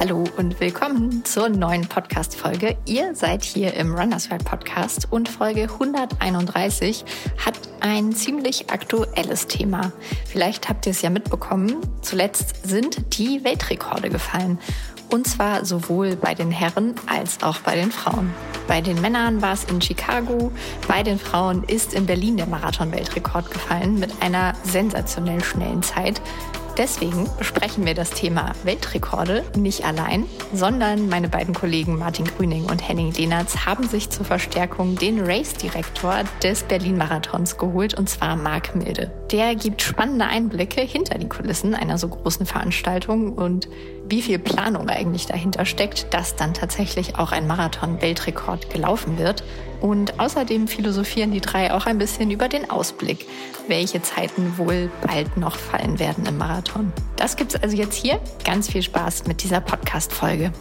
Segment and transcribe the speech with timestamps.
[0.00, 2.78] Hallo und willkommen zur neuen Podcast-Folge.
[2.86, 7.04] Ihr seid hier im Runners World Podcast und Folge 131
[7.36, 9.92] hat ein ziemlich aktuelles Thema.
[10.24, 11.82] Vielleicht habt ihr es ja mitbekommen.
[12.00, 14.58] Zuletzt sind die Weltrekorde gefallen.
[15.10, 18.32] Und zwar sowohl bei den Herren als auch bei den Frauen.
[18.68, 20.50] Bei den Männern war es in Chicago,
[20.88, 26.22] bei den Frauen ist in Berlin der Marathon-Weltrekord gefallen mit einer sensationell schnellen Zeit.
[26.76, 32.86] Deswegen besprechen wir das Thema Weltrekorde nicht allein, sondern meine beiden Kollegen Martin Grüning und
[32.86, 39.19] Henning Lehnertz haben sich zur Verstärkung den Race-Direktor des Berlin-Marathons geholt, und zwar Marc Milde.
[39.32, 43.68] Der gibt spannende Einblicke hinter die Kulissen einer so großen Veranstaltung und
[44.08, 49.44] wie viel Planung eigentlich dahinter steckt, dass dann tatsächlich auch ein Marathon-Weltrekord gelaufen wird.
[49.80, 53.24] Und außerdem philosophieren die drei auch ein bisschen über den Ausblick,
[53.68, 56.92] welche Zeiten wohl bald noch fallen werden im Marathon.
[57.14, 58.18] Das gibt's also jetzt hier.
[58.44, 60.52] Ganz viel Spaß mit dieser Podcast-Folge.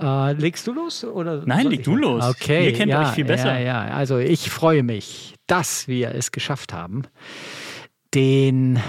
[0.00, 1.04] Äh, legst du los?
[1.04, 2.24] Oder Nein, leg du los.
[2.24, 2.66] Okay.
[2.66, 3.58] Ihr kennt ja, euch viel besser.
[3.58, 7.02] Ja, ja, also ich freue mich, dass wir es geschafft haben,
[8.14, 8.80] den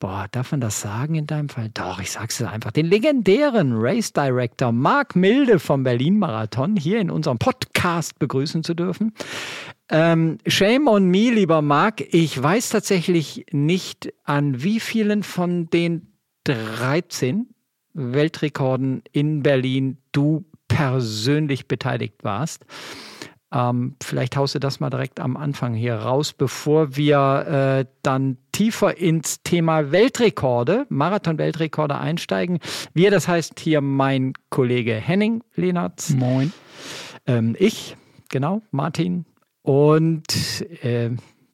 [0.00, 1.70] Boah, darf man das sagen in deinem Fall?
[1.74, 2.70] Doch, ich sag's dir einfach.
[2.70, 8.74] Den legendären Race Director Marc Milde vom Berlin Marathon hier in unserem Podcast begrüßen zu
[8.74, 9.12] dürfen.
[9.90, 12.00] Ähm, shame on me, lieber Marc.
[12.14, 16.12] Ich weiß tatsächlich nicht, an wie vielen von den
[16.44, 17.48] 13
[17.98, 22.64] Weltrekorden in Berlin du persönlich beteiligt warst.
[23.50, 28.36] Ähm, vielleicht haust du das mal direkt am Anfang hier raus, bevor wir äh, dann
[28.52, 32.58] tiefer ins Thema Weltrekorde, Marathon-Weltrekorde einsteigen.
[32.92, 36.10] Wir, das heißt hier mein Kollege Henning Lehnertz.
[36.10, 36.52] Moin.
[37.26, 37.96] Ähm, ich,
[38.28, 39.24] genau, Martin.
[39.62, 41.10] Und äh,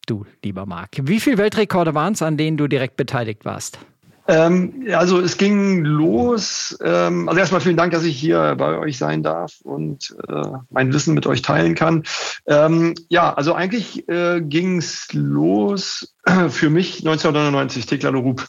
[0.07, 0.91] du, lieber Marc.
[1.03, 3.79] Wie viele Weltrekorde waren es, an denen du direkt beteiligt warst?
[4.27, 6.77] Ähm, also es ging los.
[6.83, 10.93] Ähm, also erstmal vielen Dank, dass ich hier bei euch sein darf und äh, mein
[10.93, 12.05] Wissen mit euch teilen kann.
[12.47, 16.15] Ähm, ja, also eigentlich äh, ging es los
[16.49, 18.47] für mich 1999, Tekla Rup.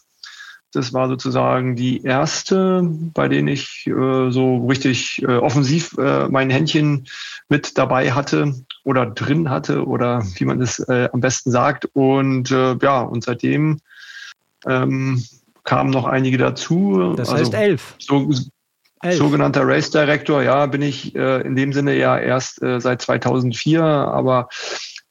[0.71, 2.81] Das war sozusagen die erste,
[3.13, 7.07] bei denen ich äh, so richtig äh, offensiv äh, mein Händchen
[7.47, 11.85] mit dabei hatte oder drin hatte oder wie man es äh, am besten sagt.
[11.93, 13.79] Und äh, ja, und seitdem
[14.65, 15.23] ähm,
[15.65, 17.13] kamen noch einige dazu.
[17.15, 17.95] Das heißt also, elf.
[17.99, 18.31] So,
[19.01, 19.17] elf.
[19.17, 23.83] Sogenannter Race Director, ja, bin ich äh, in dem Sinne ja erst äh, seit 2004,
[23.83, 24.47] aber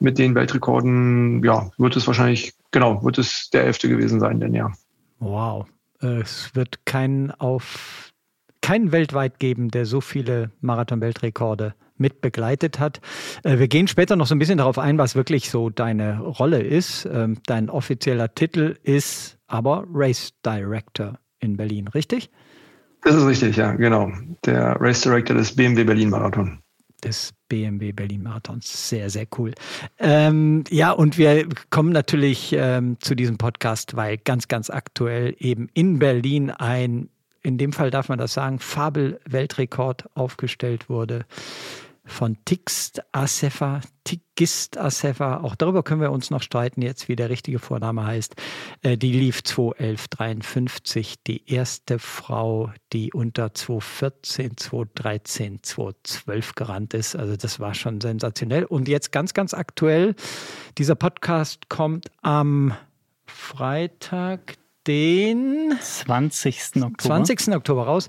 [0.00, 4.54] mit den Weltrekorden, ja, wird es wahrscheinlich, genau, wird es der elfte gewesen sein, denn
[4.54, 4.72] ja.
[5.19, 5.66] Wow.
[6.00, 8.12] Es wird keinen auf
[8.60, 13.00] keinen weltweit geben, der so viele Marathon-Weltrekorde mit begleitet hat.
[13.43, 16.62] Äh, wir gehen später noch so ein bisschen darauf ein, was wirklich so deine Rolle
[16.62, 17.06] ist.
[17.06, 22.28] Ähm, dein offizieller Titel ist aber Race Director in Berlin, richtig?
[23.03, 24.10] Das ist richtig, ja, genau.
[24.44, 26.59] Der Race Director des BMW Berlin Marathon.
[27.04, 28.88] Des BMW Berlin Marathons.
[28.88, 29.53] Sehr, sehr cool.
[29.98, 35.69] Ähm, ja, und wir kommen natürlich ähm, zu diesem Podcast, weil ganz, ganz aktuell eben
[35.72, 37.09] in Berlin ein,
[37.43, 41.26] in dem Fall darf man das sagen, Fabel-Weltrekord aufgestellt wurde
[42.06, 45.38] von Tixt Asefa, Tigist Asefa.
[45.38, 48.37] Auch darüber können wir uns noch streiten, jetzt wie der richtige Vorname heißt.
[48.82, 51.14] Äh, die lief 2.11.53.
[51.26, 57.16] Die erste Frau, die unter 2.14, 2.13, 2.12 gerannt ist.
[57.16, 58.64] Also das war schon sensationell.
[58.64, 60.14] Und jetzt ganz, ganz aktuell,
[60.76, 62.75] dieser Podcast kommt am
[63.26, 64.56] Freitag,
[64.87, 66.83] den 20.
[66.83, 67.25] Oktober.
[67.25, 67.55] 20.
[67.55, 68.09] Oktober raus.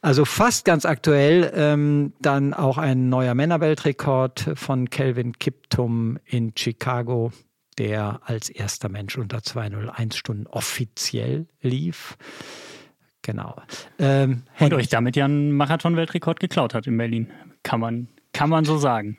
[0.00, 1.52] Also fast ganz aktuell.
[1.54, 7.32] Ähm, dann auch ein neuer Männerweltrekord von Kelvin Kiptum in Chicago,
[7.78, 12.16] der als erster Mensch unter 201 Stunden offiziell lief.
[13.22, 13.56] Genau.
[13.98, 17.28] Ähm, Und euch damit ja einen Marathon-Weltrekord geklaut hat in Berlin.
[17.62, 19.18] Kann man, kann man so sagen.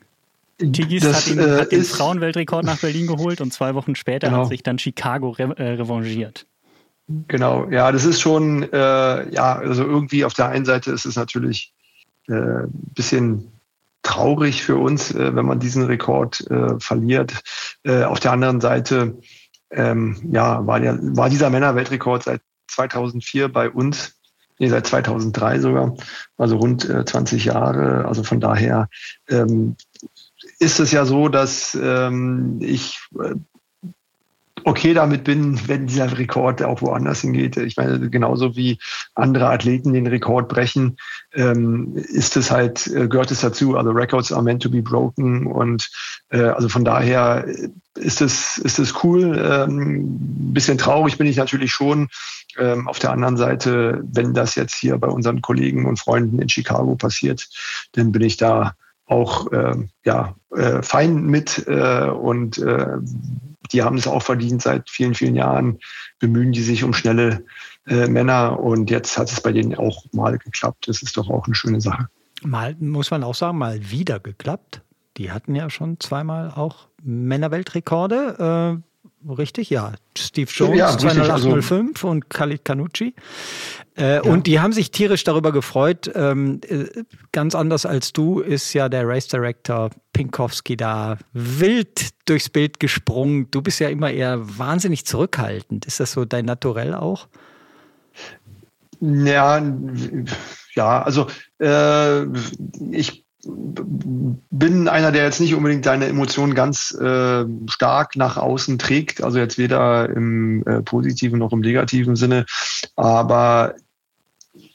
[0.58, 4.28] Tigis das, hat, ihn, äh, hat den Frauenweltrekord nach Berlin geholt und zwei Wochen später
[4.28, 4.42] genau.
[4.42, 6.46] hat sich dann Chicago re äh, revanchiert.
[7.06, 11.16] Genau, ja, das ist schon, äh, ja, also irgendwie auf der einen Seite ist es
[11.16, 11.74] natürlich
[12.28, 13.52] ein äh, bisschen
[14.02, 17.42] traurig für uns, äh, wenn man diesen Rekord äh, verliert.
[17.82, 19.18] Äh, auf der anderen Seite,
[19.70, 24.14] ähm, ja, war, der, war dieser Männerweltrekord seit 2004 bei uns,
[24.58, 25.94] nee, seit 2003 sogar,
[26.38, 28.06] also rund äh, 20 Jahre.
[28.06, 28.88] Also von daher
[29.28, 29.76] ähm,
[30.58, 33.34] ist es ja so, dass ähm, ich äh,
[34.64, 37.56] okay damit bin, wenn dieser Rekord auch woanders hingeht.
[37.56, 38.78] Ich meine, genauso wie
[39.14, 40.96] andere Athleten den Rekord brechen,
[41.34, 43.76] ähm, ist es halt, äh, gehört es dazu.
[43.76, 45.90] Also Records are meant to be broken und
[46.30, 47.46] äh, also von daher
[47.94, 49.38] ist es, ist es cool.
[49.38, 50.04] Ähm,
[50.52, 52.08] bisschen traurig bin ich natürlich schon.
[52.58, 56.48] Ähm, auf der anderen Seite, wenn das jetzt hier bei unseren Kollegen und Freunden in
[56.48, 57.48] Chicago passiert,
[57.92, 58.74] dann bin ich da
[59.06, 62.98] auch äh, ja, äh, fein mit äh, und äh,
[63.72, 65.78] die haben es auch verdient seit vielen, vielen Jahren,
[66.18, 67.44] bemühen die sich um schnelle
[67.86, 70.88] äh, Männer und jetzt hat es bei denen auch mal geklappt.
[70.88, 72.08] Das ist doch auch eine schöne Sache.
[72.42, 74.82] Mal, muss man auch sagen, mal wieder geklappt.
[75.16, 78.80] Die hatten ja schon zweimal auch Männerweltrekorde.
[78.80, 78.93] Äh,
[79.26, 79.92] Richtig, ja.
[80.16, 83.14] Steve Jones, ja, 20805 also, und Khalid Kanucci.
[83.96, 84.22] Äh, ja.
[84.22, 86.10] Und die haben sich tierisch darüber gefreut.
[86.14, 86.84] Ähm, äh,
[87.32, 93.50] ganz anders als du ist ja der Race Director Pinkowski da wild durchs Bild gesprungen.
[93.50, 95.86] Du bist ja immer eher wahnsinnig zurückhaltend.
[95.86, 97.28] Ist das so dein Naturell auch?
[99.00, 99.62] Ja,
[100.74, 101.28] ja, also
[101.60, 102.24] äh,
[102.90, 109.22] ich bin einer, der jetzt nicht unbedingt seine Emotionen ganz äh, stark nach außen trägt,
[109.22, 112.46] also jetzt weder im äh, positiven noch im negativen Sinne,
[112.96, 113.74] aber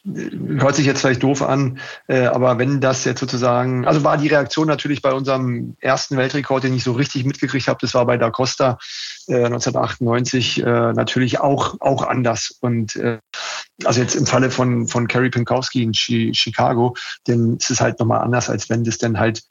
[0.03, 4.27] hört sich jetzt vielleicht doof an, äh, aber wenn das jetzt sozusagen, also war die
[4.27, 8.17] Reaktion natürlich bei unserem ersten Weltrekord, den ich so richtig mitgekriegt habe, das war bei
[8.17, 8.77] Da Costa
[9.27, 13.19] äh, 1998 äh, natürlich auch auch anders und äh,
[13.85, 16.95] also jetzt im Falle von von Kerry Pinkowski in Chi Chicago,
[17.27, 19.43] denn es ist halt nochmal anders, als wenn das dann halt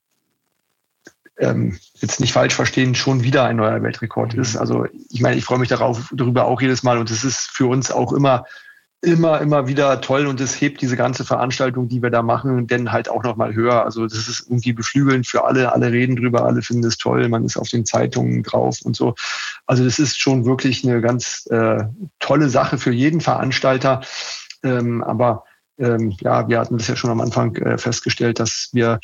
[1.39, 4.55] ähm, jetzt nicht falsch verstehen, schon wieder ein neuer Weltrekord ist.
[4.55, 4.61] Mhm.
[4.61, 7.67] Also ich meine, ich freue mich darauf darüber auch jedes Mal und es ist für
[7.67, 8.45] uns auch immer
[9.01, 12.91] immer, immer wieder toll und es hebt diese ganze Veranstaltung, die wir da machen, denn
[12.91, 13.85] halt auch nochmal höher.
[13.85, 17.45] Also das ist irgendwie beflügelnd für alle, alle reden drüber, alle finden es toll, man
[17.45, 19.15] ist auf den Zeitungen drauf und so.
[19.67, 21.85] Also das ist schon wirklich eine ganz äh,
[22.19, 24.01] tolle Sache für jeden Veranstalter.
[24.65, 25.45] Ähm, aber
[25.79, 28.99] ähm, ja, wir hatten das ja schon am Anfang äh, festgestellt, dass wir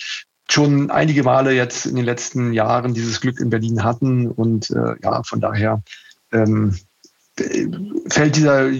[0.50, 4.96] schon einige Male jetzt in den letzten Jahren dieses Glück in Berlin hatten und äh,
[5.02, 5.82] ja, von daher
[6.32, 6.76] ähm,
[8.08, 8.70] fällt dieser,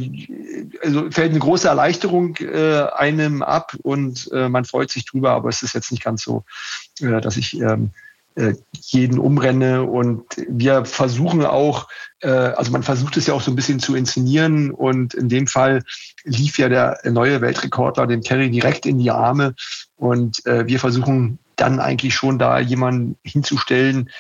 [0.83, 5.49] also fällt eine große Erleichterung äh, einem ab und äh, man freut sich drüber, aber
[5.49, 6.45] es ist jetzt nicht ganz so,
[7.01, 7.91] äh, dass ich ähm,
[8.37, 11.89] äh, jeden umrenne und wir versuchen auch,
[12.21, 15.47] äh, also man versucht es ja auch so ein bisschen zu inszenieren und in dem
[15.47, 15.83] Fall
[16.25, 19.55] lief ja der neue Weltrekordler dem Terry direkt in die Arme
[19.97, 24.11] und äh, wir versuchen dann eigentlich schon da jemanden hinzustellen,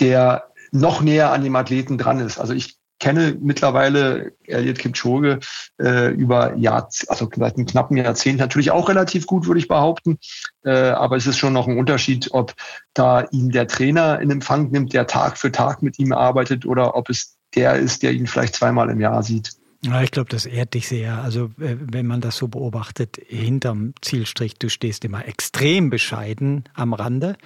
[0.00, 2.38] der noch näher an dem Athleten dran ist.
[2.38, 5.40] Also ich kenne mittlerweile Elliot Kipchoge
[5.80, 10.18] äh, über Jahr, also seit einem knappen Jahrzehnt natürlich auch relativ gut, würde ich behaupten.
[10.62, 12.54] Äh, aber es ist schon noch ein Unterschied, ob
[12.94, 16.94] da ihn der Trainer in Empfang nimmt, der Tag für Tag mit ihm arbeitet, oder
[16.94, 19.50] ob es der ist, der ihn vielleicht zweimal im Jahr sieht.
[19.82, 21.22] Ja, ich glaube, das ehrt dich sehr.
[21.22, 26.92] Also, äh, wenn man das so beobachtet, hinterm Zielstrich, du stehst immer extrem bescheiden am
[26.92, 27.36] Rande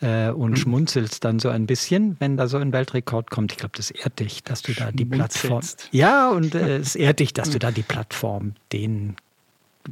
[0.00, 0.56] äh, und mhm.
[0.56, 3.52] schmunzelst dann so ein bisschen, wenn da so ein Weltrekord kommt.
[3.52, 5.62] Ich glaube, das ehrt dich, dass du da die Plattform.
[5.90, 9.16] Ja, und äh, es ehrt dich, dass du da die Plattform denen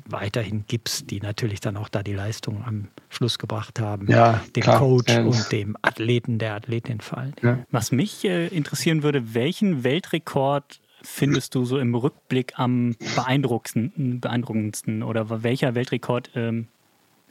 [0.04, 4.62] weiterhin gibst, die natürlich dann auch da die Leistung am Schluss gebracht haben, ja, dem
[4.62, 5.22] klar, Coach ja.
[5.22, 7.34] und dem Athleten, der Athletin fallen.
[7.42, 7.64] Ja.
[7.70, 15.02] Was mich äh, interessieren würde, welchen Weltrekord findest du so im Rückblick am beeindruckendsten, beeindruckendsten
[15.02, 16.68] oder welcher Weltrekord ähm,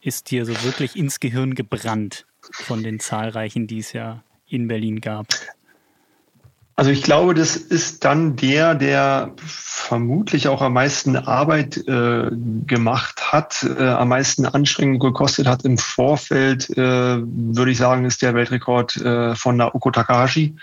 [0.02, 2.26] ist dir so wirklich ins Gehirn gebrannt?
[2.52, 5.28] Von den zahlreichen, die es ja in Berlin gab?
[6.78, 12.30] Also ich glaube, das ist dann der, der vermutlich auch am meisten Arbeit äh,
[12.68, 16.76] gemacht hat, äh, am meisten Anstrengung gekostet hat im Vorfeld, äh,
[17.22, 20.56] würde ich sagen, ist der Weltrekord äh, von Naoko Takahashi,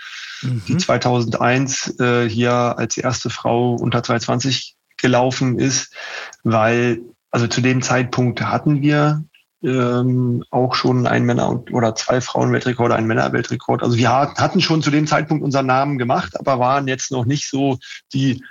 [0.43, 0.61] mhm.
[0.67, 5.95] die 2001 äh, hier als erste Frau unter 220 gelaufen ist,
[6.43, 9.23] weil also zu dem Zeitpunkt hatten wir
[9.63, 13.81] ähm, auch schon ein Männer- oder zwei Frauen-Weltrekord, ein Männer-Weltrekord.
[13.81, 17.49] Also wir hatten schon zu dem Zeitpunkt unseren Namen gemacht, aber waren jetzt noch nicht
[17.49, 17.79] so
[18.13, 18.43] die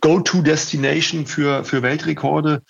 [0.00, 2.62] Go-to-Destination für, für Weltrekorde,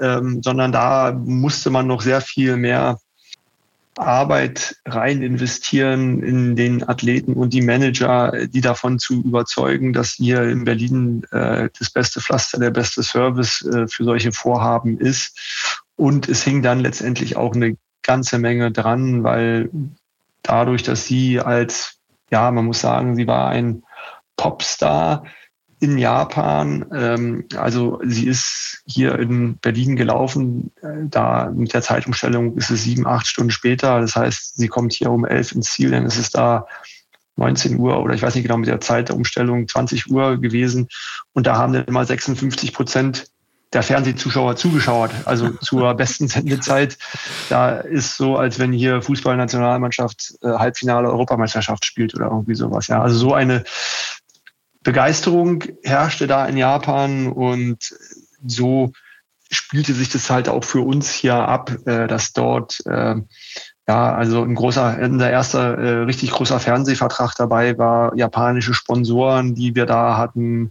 [0.00, 2.98] ähm, sondern da musste man noch sehr viel mehr
[3.96, 10.42] Arbeit rein investieren in den Athleten und die Manager, die davon zu überzeugen, dass hier
[10.44, 15.38] in Berlin äh, das beste Pflaster, der beste Service äh, für solche Vorhaben ist.
[16.00, 19.68] Und es hing dann letztendlich auch eine ganze Menge dran, weil
[20.42, 21.98] dadurch, dass sie als,
[22.30, 23.82] ja, man muss sagen, sie war ein
[24.34, 25.24] Popstar
[25.78, 26.86] in Japan.
[26.94, 30.72] Ähm, also sie ist hier in Berlin gelaufen.
[30.80, 34.00] Äh, da mit der Zeitumstellung ist es sieben, acht Stunden später.
[34.00, 36.66] Das heißt, sie kommt hier um elf ins Ziel, dann ist es da
[37.36, 40.88] 19 Uhr oder ich weiß nicht genau mit der Zeit der Umstellung 20 Uhr gewesen.
[41.34, 43.29] Und da haben dann mal 56 Prozent
[43.72, 46.98] der Fernsehzuschauer zugeschaut, also zur besten Sendezeit.
[47.48, 52.88] Da ist so, als wenn hier Fußballnationalmannschaft äh, Halbfinale Europameisterschaft spielt oder irgendwie sowas.
[52.88, 53.64] Ja, also so eine
[54.82, 57.94] Begeisterung herrschte da in Japan und
[58.44, 58.92] so
[59.52, 63.16] spielte sich das halt auch für uns hier ab, äh, dass dort äh,
[63.90, 69.74] ja, also ein großer, unser erster äh, richtig großer Fernsehvertrag dabei war, japanische Sponsoren, die
[69.74, 70.70] wir da hatten.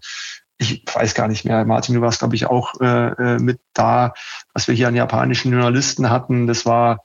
[0.61, 4.13] Ich weiß gar nicht mehr, Martin, du warst, glaube ich, auch äh, äh, mit da,
[4.53, 6.47] was wir hier an japanischen Journalisten hatten.
[6.47, 7.03] Das war,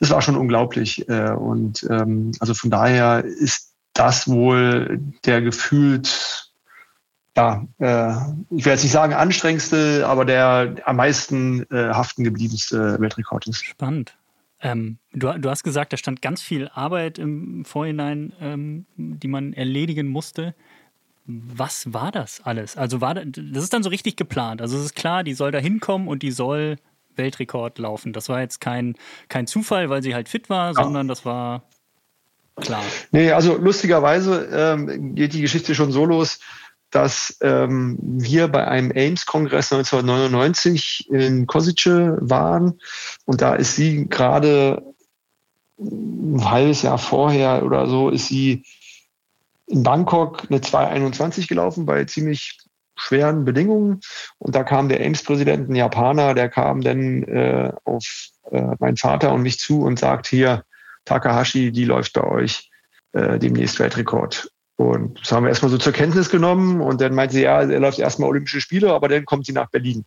[0.00, 1.08] das war schon unglaublich.
[1.08, 6.48] Äh, und ähm, also von daher ist das wohl der gefühlt
[7.36, 8.16] ja, äh,
[8.50, 13.64] ich will jetzt nicht sagen anstrengendste, aber der am meisten äh, haften gebliebenste Weltrekord ist.
[13.64, 14.16] Spannend.
[14.60, 19.52] Ähm, du, du, hast gesagt, da stand ganz viel Arbeit im Vorhinein, ähm, die man
[19.52, 20.54] erledigen musste.
[21.28, 22.76] Was war das alles?
[22.76, 24.62] Also war das, das ist dann so richtig geplant.
[24.62, 26.76] Also es ist klar, die soll da hinkommen und die soll
[27.16, 28.12] Weltrekord laufen.
[28.12, 28.94] Das war jetzt kein,
[29.28, 30.82] kein Zufall, weil sie halt fit war, ja.
[30.82, 31.64] sondern das war
[32.56, 32.82] klar.
[33.12, 36.40] Nee, also lustigerweise ähm, geht die Geschichte schon so los
[36.90, 42.80] dass ähm, wir bei einem Ames-Kongress 1999 in Kosice waren
[43.26, 44.82] und da ist sie gerade
[45.78, 48.64] ein halbes Jahr vorher oder so ist sie
[49.68, 52.58] in Bangkok eine 221 gelaufen bei ziemlich
[52.96, 54.00] schweren Bedingungen
[54.38, 58.04] und da kam der Ames-Präsident, ein Japaner, der kam dann äh, auf
[58.50, 60.64] äh, meinen Vater und mich zu und sagt hier
[61.04, 62.70] Takahashi, die läuft bei euch
[63.12, 64.50] äh, demnächst Weltrekord.
[64.76, 67.80] Und das haben wir erstmal so zur Kenntnis genommen und dann meinte sie, ja, er
[67.80, 70.04] läuft erstmal Olympische Spiele, aber dann kommt sie nach Berlin.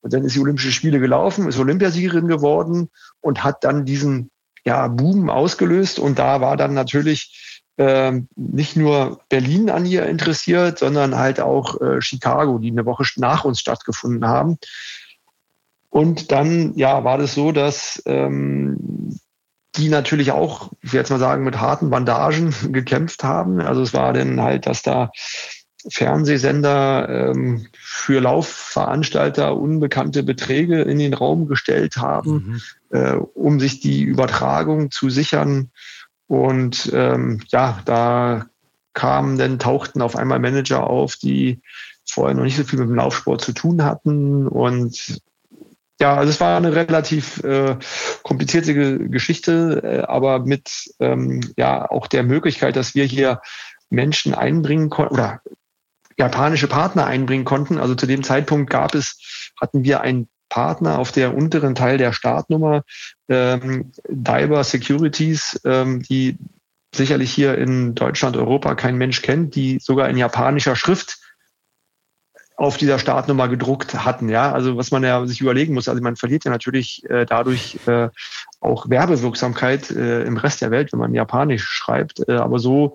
[0.00, 2.90] Und dann ist sie Olympische Spiele gelaufen, ist Olympiasiegerin geworden
[3.20, 4.30] und hat dann diesen
[4.64, 5.98] ja, Boom ausgelöst.
[5.98, 11.80] Und da war dann natürlich äh, nicht nur Berlin an ihr interessiert, sondern halt auch
[11.80, 14.58] äh, Chicago, die eine Woche nach uns stattgefunden haben.
[15.90, 19.18] Und dann ja, war das so, dass ähm,
[19.76, 23.60] die natürlich auch, ich will jetzt mal sagen, mit harten Bandagen gekämpft haben.
[23.60, 25.10] Also es war dann halt, dass da
[25.90, 32.60] Fernsehsender ähm, für Laufveranstalter unbekannte Beträge in den Raum gestellt haben,
[32.90, 32.96] mhm.
[32.96, 35.70] äh, um sich die Übertragung zu sichern.
[36.32, 38.46] Und ähm, ja, da
[38.94, 41.60] kamen dann, tauchten auf einmal Manager auf, die
[42.08, 45.20] vorher noch nicht so viel mit dem Laufsport zu tun hatten und
[46.00, 47.76] ja, also es war eine relativ äh,
[48.22, 48.74] komplizierte
[49.10, 53.42] Geschichte, äh, aber mit ähm, ja auch der Möglichkeit, dass wir hier
[53.90, 55.42] Menschen einbringen konnten oder
[56.16, 57.76] japanische Partner einbringen konnten.
[57.76, 62.12] Also zu dem Zeitpunkt gab es, hatten wir einen Partner auf der unteren Teil der
[62.12, 62.82] Startnummer,
[63.30, 66.36] ähm, Diver Securities, ähm, die
[66.94, 71.20] sicherlich hier in Deutschland, Europa kein Mensch kennt, die sogar in japanischer Schrift
[72.56, 74.28] auf dieser Startnummer gedruckt hatten.
[74.28, 75.88] Ja, also was man ja sich überlegen muss.
[75.88, 78.10] Also man verliert ja natürlich äh, dadurch äh,
[78.60, 82.28] auch Werbewirksamkeit äh, im Rest der Welt, wenn man Japanisch schreibt.
[82.28, 82.92] Äh, aber so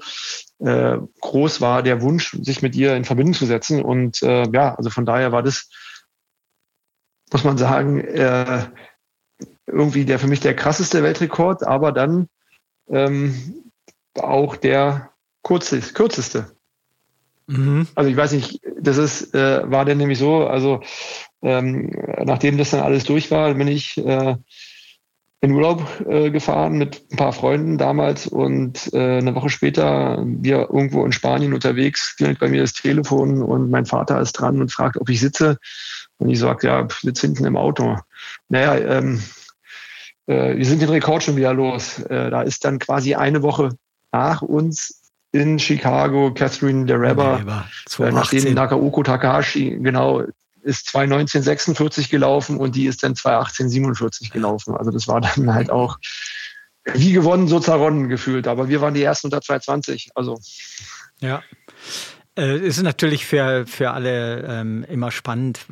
[0.59, 3.81] äh, groß war der Wunsch, sich mit ihr in Verbindung zu setzen.
[3.81, 5.71] Und äh, ja, also von daher war das,
[7.31, 8.65] muss man sagen, äh,
[9.65, 12.27] irgendwie der für mich der krasseste Weltrekord, aber dann
[12.89, 13.63] ähm,
[14.15, 15.11] auch der
[15.43, 15.93] kürzeste.
[15.93, 16.51] kürzeste.
[17.47, 17.87] Mhm.
[17.95, 20.81] Also ich weiß nicht, das ist, äh, war dann nämlich so, also
[21.41, 21.91] ähm,
[22.23, 24.35] nachdem das dann alles durch war, bin ich äh,
[25.39, 30.69] in Urlaub äh, gefahren mit ein paar Freunden damals und äh, eine Woche später wir
[30.71, 34.71] irgendwo in Spanien unterwegs, klingelt bei mir das Telefon und mein Vater ist dran und
[34.71, 35.57] fragt, ob ich sitze.
[36.17, 37.97] Und ich sage, ja, ich sitze hinten im Auto.
[38.49, 39.23] Naja, ähm,
[40.25, 41.99] äh, wir sind den Rekord schon wieder los.
[41.99, 43.69] Äh, da ist dann quasi eine Woche
[44.11, 47.65] nach uns in Chicago, Catherine DeReba,
[47.99, 50.23] äh, nachdem Nakaoko Takahashi, genau,
[50.61, 54.75] ist 2.1946 gelaufen und die ist dann 2.1847 gelaufen.
[54.75, 55.97] Also das war dann halt auch
[56.93, 58.47] wie gewonnen, so zerronnen gefühlt.
[58.47, 60.09] Aber wir waren die ersten unter 2.20.
[60.15, 60.39] Also.
[61.19, 61.41] Ja.
[62.37, 65.65] Äh, es ist natürlich für, für alle ähm, immer spannend,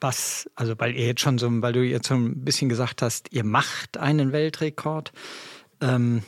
[0.00, 3.32] was, also weil ihr jetzt schon so, weil du jetzt so ein bisschen gesagt hast,
[3.32, 5.12] ihr macht einen Weltrekord.
[5.80, 6.22] Ähm,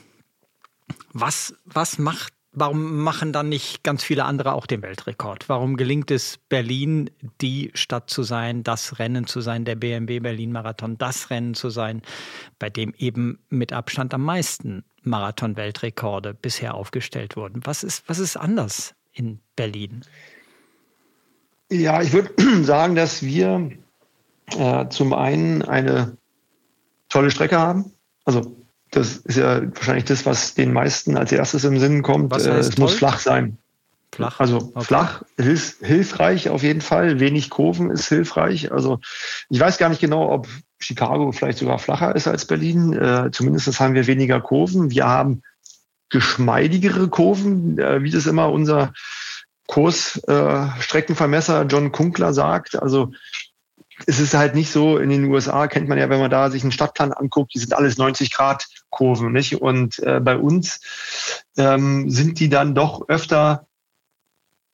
[1.13, 5.47] was, was macht Warum machen dann nicht ganz viele andere auch den Weltrekord?
[5.51, 7.11] Warum gelingt es Berlin,
[7.43, 11.69] die Stadt zu sein, das Rennen zu sein, der BMW Berlin Marathon, das Rennen zu
[11.69, 12.01] sein,
[12.59, 17.61] bei dem eben mit Abstand am meisten Marathon-Weltrekorde bisher aufgestellt wurden?
[17.65, 20.05] Was ist, was ist anders in Berlin?
[21.71, 22.33] Ja, ich würde
[22.63, 23.71] sagen, dass wir
[24.57, 26.17] äh, zum einen eine
[27.09, 27.93] tolle Strecke haben.
[28.25, 28.57] Also
[28.91, 32.33] das ist ja wahrscheinlich das, was den meisten als erstes im Sinn kommt.
[32.33, 32.85] Heißt es toll?
[32.85, 33.59] muss flach sein.
[34.13, 34.39] Flach.
[34.41, 34.85] Also okay.
[34.85, 37.21] flach, hilf, hilfreich auf jeden Fall.
[37.21, 38.73] Wenig Kurven ist hilfreich.
[38.73, 39.01] Also
[39.51, 42.93] ich weiß gar nicht genau, ob Chicago vielleicht sogar flacher ist als Berlin.
[42.93, 44.91] Äh, zumindest haben wir weniger Kurven.
[44.91, 45.43] Wir haben
[46.11, 48.93] geschmeidigere Kurven, äh, wie das immer unser
[49.67, 52.81] Kursstreckenvermesser äh, John Kunkler sagt.
[52.81, 53.13] Also
[54.07, 56.63] es ist halt nicht so, in den USA kennt man ja, wenn man da sich
[56.63, 59.61] einen Stadtplan anguckt, die sind alles 90 Grad Kurven, nicht?
[59.61, 60.81] Und äh, bei uns
[61.57, 63.66] ähm, sind die dann doch öfter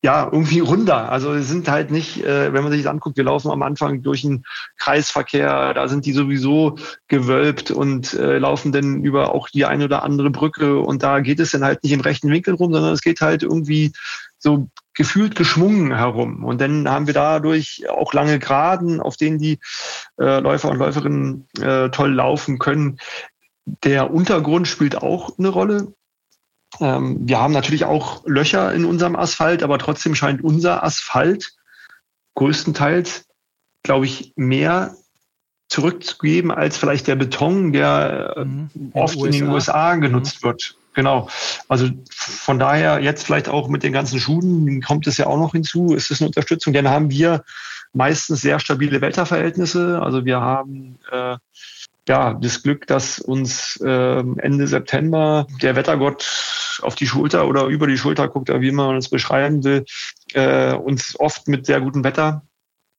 [0.05, 1.13] ja, irgendwie runder.
[1.13, 4.25] Also sind halt nicht, äh, wenn man sich das anguckt, wir laufen am Anfang durch
[4.25, 4.45] einen
[4.77, 10.03] Kreisverkehr, da sind die sowieso gewölbt und äh, laufen dann über auch die eine oder
[10.03, 13.01] andere Brücke und da geht es dann halt nicht im rechten Winkel rum, sondern es
[13.01, 13.93] geht halt irgendwie
[14.39, 16.45] so gefühlt geschwungen herum.
[16.45, 19.61] Und dann haben wir dadurch auch lange Geraden, auf denen die
[20.19, 22.99] äh, Läufer und Läuferinnen äh, toll laufen können.
[23.85, 25.95] Der Untergrund spielt auch eine Rolle.
[26.81, 31.53] Ähm, wir haben natürlich auch Löcher in unserem Asphalt, aber trotzdem scheint unser Asphalt
[32.35, 33.27] größtenteils,
[33.83, 34.95] glaube ich, mehr
[35.69, 38.71] zurückzugeben als vielleicht der Beton, der äh, mhm.
[38.93, 40.49] oft in, in den USA genutzt mhm.
[40.49, 40.77] wird.
[40.95, 41.29] Genau.
[41.69, 45.53] Also von daher jetzt vielleicht auch mit den ganzen Schuhen kommt es ja auch noch
[45.53, 45.95] hinzu.
[45.95, 46.75] Ist es eine Unterstützung?
[46.75, 47.45] Denn haben wir
[47.95, 50.01] meistens sehr stabile Wetterverhältnisse.
[50.03, 51.37] Also wir haben äh,
[52.09, 57.87] ja das Glück, dass uns äh, Ende September der Wettergott auf die Schulter oder über
[57.87, 59.85] die Schulter guckt, wie man es beschreiben will,
[60.35, 62.43] äh, uns oft mit sehr gutem Wetter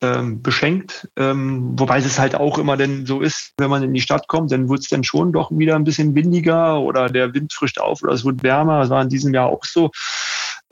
[0.04, 1.10] ähm, beschenkt.
[1.16, 4.52] Ähm, wobei es halt auch immer denn so ist, wenn man in die Stadt kommt,
[4.52, 8.04] dann wird es dann schon doch wieder ein bisschen windiger oder der Wind frischt auf
[8.04, 8.82] oder es wird wärmer.
[8.82, 9.92] Das war in diesem Jahr auch so.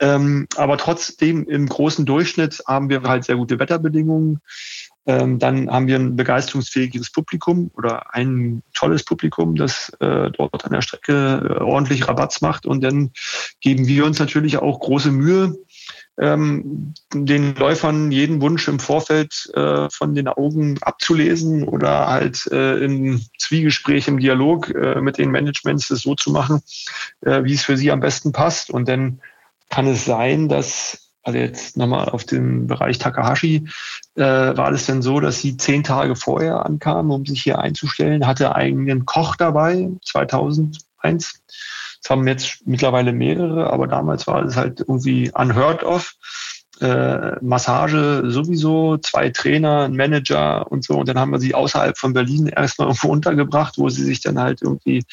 [0.00, 4.40] Ähm, aber trotzdem im großen Durchschnitt haben wir halt sehr gute Wetterbedingungen.
[5.04, 10.72] Ähm, dann haben wir ein begeisterungsfähiges Publikum oder ein tolles Publikum, das äh, dort an
[10.72, 12.66] der Strecke äh, ordentlich Rabatz macht.
[12.66, 13.10] Und dann
[13.60, 15.56] geben wir uns natürlich auch große Mühe,
[16.20, 22.76] ähm, den Läufern jeden Wunsch im Vorfeld äh, von den Augen abzulesen oder halt äh,
[22.76, 26.60] im Zwiegespräch, im Dialog äh, mit den Managements das so zu machen,
[27.22, 28.70] wie es für sie am besten passt.
[28.70, 29.20] Und dann
[29.68, 33.68] kann es sein, dass also jetzt nochmal auf den Bereich Takahashi,
[34.16, 38.26] äh, war es denn so, dass sie zehn Tage vorher ankam, um sich hier einzustellen,
[38.26, 41.42] hatte eigenen Koch dabei, 2001
[42.02, 46.14] das haben jetzt mittlerweile mehrere, aber damals war es halt irgendwie unheard of.
[46.80, 50.98] Äh, Massage sowieso, zwei Trainer, ein Manager und so.
[50.98, 54.40] Und dann haben wir sie außerhalb von Berlin erstmal irgendwo untergebracht, wo sie sich dann
[54.40, 55.04] halt irgendwie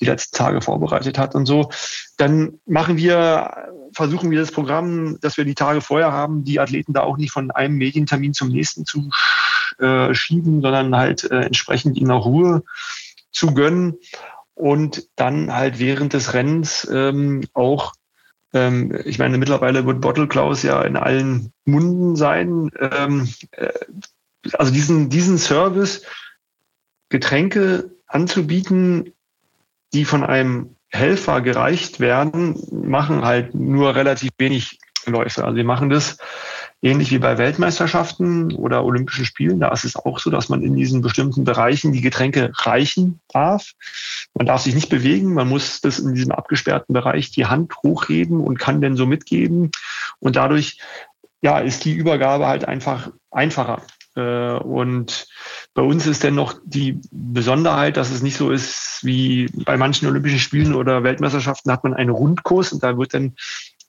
[0.00, 1.70] die letzten Tage vorbereitet hat und so.
[2.16, 6.92] Dann machen wir, versuchen wir das Programm, das wir die Tage vorher haben, die Athleten
[6.92, 9.10] da auch nicht von einem Medientermin zum nächsten zu
[9.78, 12.64] äh, schieben, sondern halt äh, entsprechend ihnen auch Ruhe
[13.30, 13.98] zu gönnen
[14.54, 17.94] und dann halt während des Rennens ähm, auch,
[18.52, 22.70] ähm, ich meine, mittlerweile wird Bottle Klaus ja in allen Munden sein.
[22.78, 23.72] Ähm, äh,
[24.52, 26.02] also diesen, diesen Service,
[27.08, 29.13] Getränke anzubieten,
[29.94, 35.44] die von einem Helfer gereicht werden, machen halt nur relativ wenig Läufe.
[35.44, 36.18] Also wir machen das
[36.84, 40.76] Ähnlich wie bei Weltmeisterschaften oder Olympischen Spielen, da ist es auch so, dass man in
[40.76, 43.72] diesen bestimmten Bereichen die Getränke reichen darf.
[44.34, 48.38] Man darf sich nicht bewegen, man muss das in diesem abgesperrten Bereich die Hand hochheben
[48.38, 49.70] und kann denn so mitgeben.
[50.18, 50.76] Und dadurch
[51.40, 53.80] ja, ist die Übergabe halt einfach einfacher.
[54.16, 55.26] Äh, und
[55.74, 60.08] bei uns ist denn noch die Besonderheit, dass es nicht so ist wie bei manchen
[60.08, 63.34] Olympischen Spielen oder Weltmeisterschaften hat man einen Rundkurs und da wird dann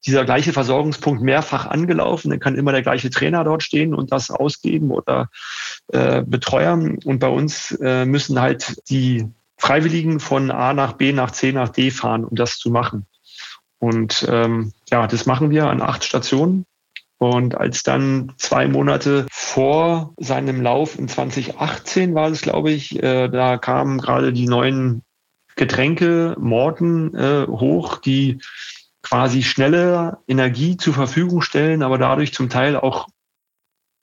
[0.06, 2.30] dieser gleiche Versorgungspunkt mehrfach angelaufen.
[2.30, 5.30] Dann kann immer der gleiche Trainer dort stehen und das ausgeben oder
[5.88, 7.00] äh, betreuern.
[7.04, 9.26] Und bei uns äh, müssen halt die
[9.58, 13.08] Freiwilligen von A nach B nach C nach D fahren, um das zu machen.
[13.80, 16.66] Und ähm, ja, das machen wir an acht Stationen.
[17.26, 23.30] Und als dann zwei Monate vor seinem Lauf in 2018 war es, glaube ich, äh,
[23.30, 25.02] da kamen gerade die neuen
[25.56, 28.40] Getränke Morten äh, hoch, die
[29.02, 33.08] quasi schnelle Energie zur Verfügung stellen, aber dadurch zum Teil auch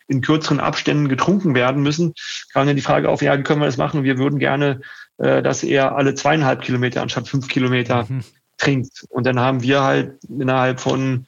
[0.09, 2.15] in kürzeren Abständen getrunken werden müssen,
[2.53, 4.03] kam dann die Frage auf, ja, wie können wir das machen?
[4.03, 4.81] Wir würden gerne,
[5.19, 8.25] äh, dass er alle zweieinhalb Kilometer anstatt fünf Kilometer mhm.
[8.59, 9.05] trinkt.
[9.11, 11.27] Und dann haben wir halt innerhalb von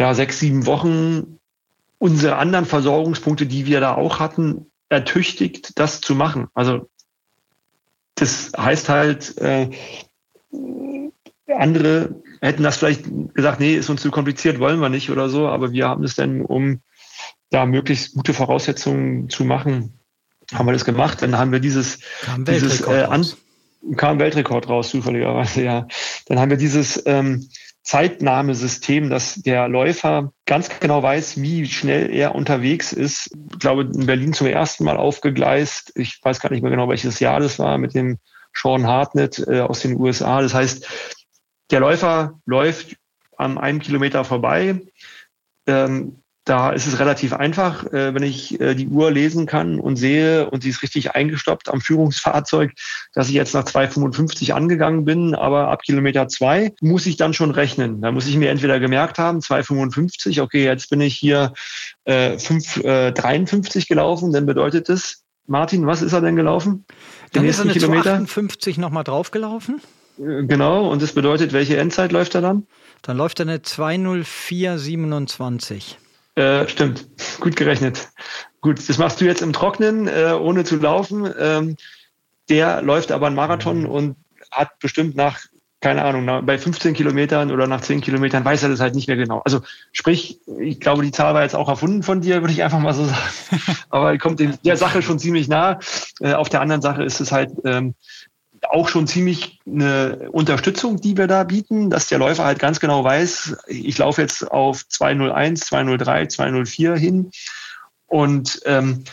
[0.00, 1.38] ja, sechs, sieben Wochen
[1.98, 6.48] unsere anderen Versorgungspunkte, die wir da auch hatten, ertüchtigt, das zu machen.
[6.54, 6.88] Also
[8.14, 9.68] das heißt halt, äh,
[11.54, 15.48] andere hätten das vielleicht gesagt, nee, ist uns zu kompliziert, wollen wir nicht oder so,
[15.48, 16.80] aber wir haben es dann, um
[17.50, 19.98] da möglichst gute Voraussetzungen zu machen,
[20.54, 21.20] haben wir das gemacht.
[21.20, 21.98] Dann haben wir dieses,
[22.38, 23.26] dieses äh, an,
[23.96, 25.86] kam Weltrekord raus, zufälligerweise, ja.
[26.24, 27.50] Dann haben wir dieses ähm,
[27.82, 33.30] Zeitnahmesystem, dass der Läufer ganz genau weiß, wie schnell er unterwegs ist.
[33.52, 35.92] Ich glaube, in Berlin zum ersten Mal aufgegleist.
[35.94, 38.18] Ich weiß gar nicht mehr genau, welches Jahr das war mit dem
[38.54, 40.42] Sean Hartnett äh, aus den USA.
[40.42, 40.86] Das heißt,
[41.70, 42.96] der Läufer läuft
[43.36, 44.80] am einen Kilometer vorbei.
[45.66, 49.96] Ähm, da ist es relativ einfach, äh, wenn ich äh, die Uhr lesen kann und
[49.96, 52.72] sehe, und sie ist richtig eingestoppt am Führungsfahrzeug,
[53.12, 57.50] dass ich jetzt nach 2,55 angegangen bin, aber ab Kilometer zwei muss ich dann schon
[57.50, 58.00] rechnen.
[58.00, 61.52] Da muss ich mir entweder gemerkt haben, 2,55, okay, jetzt bin ich hier
[62.04, 66.84] äh, 5,53 äh, gelaufen, dann bedeutet das, Martin, was ist er denn gelaufen?
[67.34, 68.14] Den dann ist er eine Kilometer?
[68.14, 69.80] 58 nochmal draufgelaufen.
[70.16, 72.66] Genau, und das bedeutet, welche Endzeit läuft er dann?
[73.02, 75.98] Dann läuft er eine 20427.
[76.40, 77.06] Äh, stimmt,
[77.40, 78.08] gut gerechnet.
[78.62, 81.30] Gut, das machst du jetzt im Trocknen, äh, ohne zu laufen.
[81.38, 81.76] Ähm,
[82.48, 84.16] der läuft aber einen Marathon und
[84.50, 85.40] hat bestimmt nach,
[85.82, 89.06] keine Ahnung, nach, bei 15 Kilometern oder nach 10 Kilometern weiß er das halt nicht
[89.06, 89.42] mehr genau.
[89.44, 89.60] Also
[89.92, 92.94] sprich, ich glaube, die Zahl war jetzt auch erfunden von dir, würde ich einfach mal
[92.94, 93.20] so sagen.
[93.90, 95.78] aber kommt in der Sache schon ziemlich nah.
[96.20, 97.94] Äh, auf der anderen Sache ist es halt, ähm,
[98.68, 103.02] auch schon ziemlich eine Unterstützung, die wir da bieten, dass der Läufer halt ganz genau
[103.02, 107.30] weiß, ich laufe jetzt auf 201, 203, 204 hin
[108.06, 109.04] und ähm,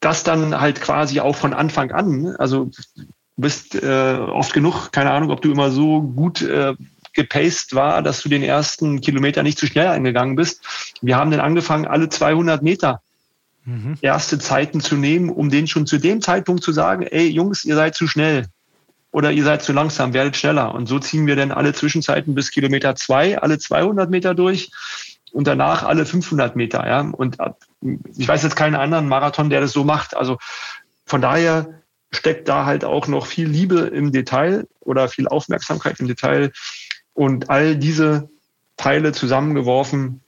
[0.00, 3.04] das dann halt quasi auch von Anfang an, also du
[3.36, 6.74] bist äh, oft genug, keine Ahnung, ob du immer so gut äh,
[7.14, 10.62] gepaced war, dass du den ersten Kilometer nicht zu schnell eingegangen bist.
[11.02, 13.02] Wir haben dann angefangen, alle 200 Meter
[13.64, 13.98] mhm.
[14.00, 17.76] erste Zeiten zu nehmen, um denen schon zu dem Zeitpunkt zu sagen, ey Jungs, ihr
[17.76, 18.46] seid zu schnell
[19.12, 20.74] oder ihr seid zu langsam, werdet schneller.
[20.74, 24.70] Und so ziehen wir dann alle Zwischenzeiten bis Kilometer zwei, alle 200 Meter durch
[25.32, 26.86] und danach alle 500 Meter.
[26.86, 27.00] Ja?
[27.00, 27.36] Und
[28.16, 30.16] ich weiß jetzt keinen anderen Marathon, der das so macht.
[30.16, 30.38] Also
[31.04, 36.08] von daher steckt da halt auch noch viel Liebe im Detail oder viel Aufmerksamkeit im
[36.08, 36.52] Detail.
[37.12, 38.30] Und all diese
[38.78, 40.21] Teile zusammengeworfen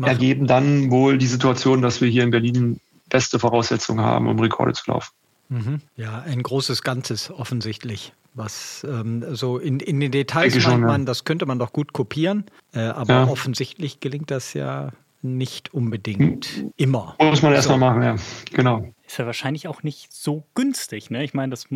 [0.00, 0.12] Machen.
[0.12, 4.72] ergeben dann wohl die Situation, dass wir hier in Berlin beste Voraussetzungen haben, um Rekorde
[4.72, 5.12] zu laufen.
[5.50, 5.80] Mhm.
[5.96, 8.12] Ja, ein großes Ganzes offensichtlich.
[8.34, 11.04] Was ähm, so in, in den Details meint schon, man, ja.
[11.06, 13.26] das könnte man doch gut kopieren, äh, aber ja.
[13.26, 16.72] offensichtlich gelingt das ja nicht unbedingt hm.
[16.76, 17.16] immer.
[17.20, 17.84] Muss man erstmal so.
[17.84, 18.16] machen, ja.
[18.52, 18.88] Genau.
[19.06, 21.24] Ist ja wahrscheinlich auch nicht so günstig, ne?
[21.24, 21.66] Ich meine, das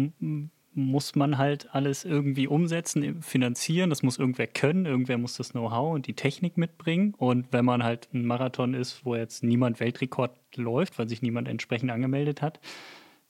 [0.75, 3.91] muss man halt alles irgendwie umsetzen, finanzieren.
[3.91, 4.87] Das muss irgendwer können.
[4.87, 7.15] Irgendwer muss das Know-how und die Technik mitbringen.
[7.17, 11.49] Und wenn man halt ein Marathon ist, wo jetzt niemand Weltrekord läuft, weil sich niemand
[11.49, 12.61] entsprechend angemeldet hat,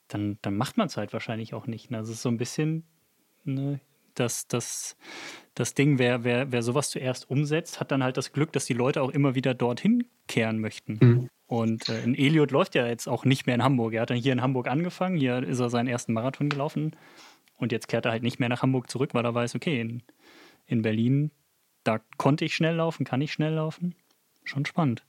[0.08, 1.90] dann, dann macht man es halt wahrscheinlich auch nicht.
[1.90, 1.98] Ne?
[1.98, 2.84] Das ist so ein bisschen
[3.44, 3.80] ne,
[4.14, 4.96] das, das,
[5.54, 8.74] das Ding, wer, wer, wer sowas zuerst umsetzt, hat dann halt das Glück, dass die
[8.74, 10.98] Leute auch immer wieder dorthin kehren möchten.
[11.00, 11.28] Mhm.
[11.46, 13.92] Und äh, in Eliot läuft ja jetzt auch nicht mehr in Hamburg.
[13.92, 16.96] Er hat dann hier in Hamburg angefangen, hier ist er seinen ersten Marathon gelaufen
[17.56, 20.02] und jetzt kehrt er halt nicht mehr nach Hamburg zurück, weil er weiß, okay, in,
[20.66, 21.30] in Berlin,
[21.84, 23.94] da konnte ich schnell laufen, kann ich schnell laufen.
[24.44, 25.02] Schon spannend.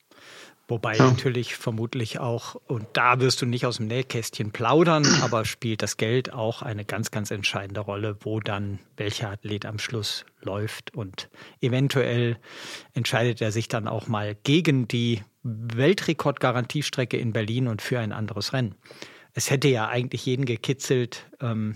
[0.67, 1.05] Wobei ja.
[1.05, 5.97] natürlich vermutlich auch, und da wirst du nicht aus dem Nähkästchen plaudern, aber spielt das
[5.97, 10.95] Geld auch eine ganz, ganz entscheidende Rolle, wo dann welcher Athlet am Schluss läuft.
[10.95, 11.29] Und
[11.61, 12.37] eventuell
[12.93, 18.53] entscheidet er sich dann auch mal gegen die Weltrekordgarantiestrecke in Berlin und für ein anderes
[18.53, 18.75] Rennen.
[19.33, 21.75] Es hätte ja eigentlich jeden gekitzelt, ähm,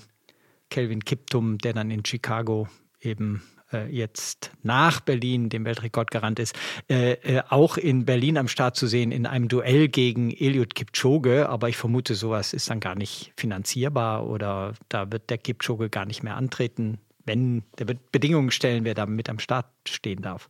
[0.70, 2.68] Kelvin Kiptum, der dann in Chicago
[3.02, 6.56] eben äh, jetzt nach Berlin dem Weltrekord garant ist,
[6.90, 11.50] äh, äh, auch in Berlin am Start zu sehen in einem Duell gegen Eliud Kipchoge.
[11.50, 16.06] Aber ich vermute, sowas ist dann gar nicht finanzierbar oder da wird der Kipchoge gar
[16.06, 20.50] nicht mehr antreten, wenn der Bedingungen stellen, wer da mit am Start stehen darf.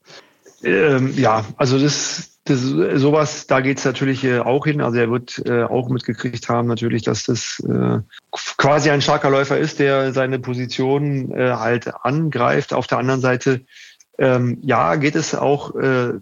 [0.64, 4.82] Ähm, ja, also das das, sowas, da geht es natürlich äh, auch hin.
[4.82, 8.00] Also er wird äh, auch mitgekriegt haben natürlich, dass das äh,
[8.58, 12.74] quasi ein starker Läufer ist, der seine Position äh, halt angreift.
[12.74, 13.62] Auf der anderen Seite,
[14.18, 16.14] ähm, ja, geht es auch äh,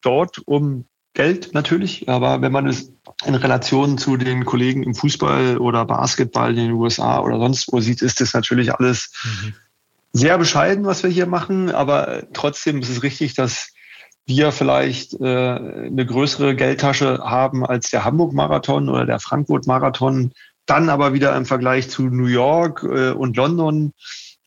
[0.00, 2.92] dort um Geld natürlich, aber wenn man es
[3.24, 7.80] in Relation zu den Kollegen im Fußball oder Basketball in den USA oder sonst wo
[7.80, 9.54] sieht, ist das natürlich alles mhm.
[10.12, 11.70] sehr bescheiden, was wir hier machen.
[11.70, 13.72] Aber trotzdem ist es richtig, dass
[14.26, 20.32] wir vielleicht äh, eine größere Geldtasche haben als der Hamburg-Marathon oder der Frankfurt-Marathon,
[20.66, 23.92] dann aber wieder im Vergleich zu New York äh, und London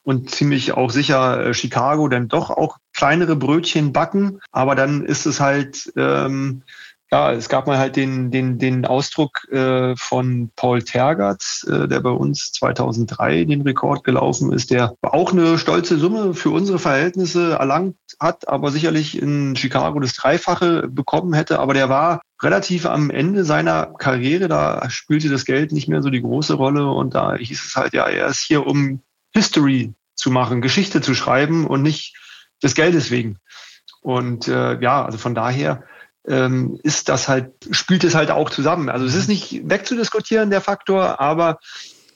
[0.04, 4.40] und ziemlich auch sicher äh, Chicago dann doch auch kleinere Brötchen backen.
[4.52, 6.64] Aber dann ist es halt ähm,
[7.12, 12.02] ja, es gab mal halt den, den, den Ausdruck äh, von Paul Tergatz, äh, der
[12.02, 17.54] bei uns 2003 den Rekord gelaufen ist, der auch eine stolze Summe für unsere Verhältnisse
[17.54, 21.60] erlangt hat, aber sicherlich in Chicago das Dreifache bekommen hätte.
[21.60, 26.12] Aber der war relativ am Ende seiner Karriere, da spielte das Geld nicht mehr so
[26.12, 29.02] die große Rolle und da hieß es halt, ja, er ist hier, um
[29.34, 32.16] History zu machen, Geschichte zu schreiben und nicht
[32.62, 33.40] des Geldes wegen.
[34.02, 35.84] Und äh, ja, also von daher
[36.28, 38.90] ähm, ist das halt, spielt es halt auch zusammen.
[38.90, 41.60] Also es ist nicht wegzudiskutieren, der Faktor, aber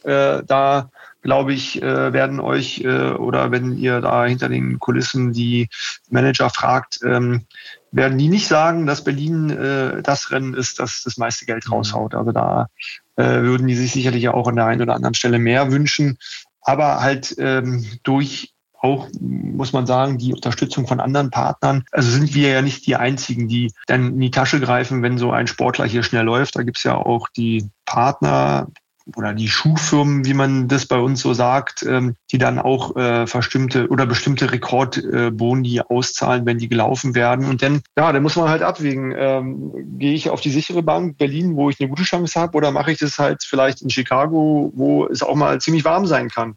[0.03, 0.89] äh, da
[1.23, 5.69] glaube ich, äh, werden euch äh, oder wenn ihr da hinter den Kulissen die
[6.09, 7.45] Manager fragt, ähm,
[7.91, 11.73] werden die nicht sagen, dass Berlin äh, das Rennen ist, das das meiste Geld mhm.
[11.73, 12.13] raushaut.
[12.13, 12.67] Also da
[13.15, 16.17] äh, würden die sich sicherlich auch an der einen oder anderen Stelle mehr wünschen.
[16.61, 18.53] Aber halt ähm, durch
[18.83, 21.85] auch, muss man sagen, die Unterstützung von anderen Partnern.
[21.91, 25.31] Also sind wir ja nicht die Einzigen, die dann in die Tasche greifen, wenn so
[25.31, 26.55] ein Sportler hier schnell läuft.
[26.55, 28.67] Da gibt's ja auch die Partner,
[29.15, 33.27] oder die Schuhfirmen, wie man das bei uns so sagt, ähm, die dann auch äh,
[33.27, 37.47] verstimmte oder bestimmte Rekordboni äh, auszahlen, wenn die gelaufen werden.
[37.47, 41.17] Und dann, ja, dann muss man halt abwägen, ähm, gehe ich auf die sichere Bank
[41.17, 44.71] Berlin, wo ich eine gute Chance habe, oder mache ich das halt vielleicht in Chicago,
[44.73, 46.55] wo es auch mal ziemlich warm sein kann.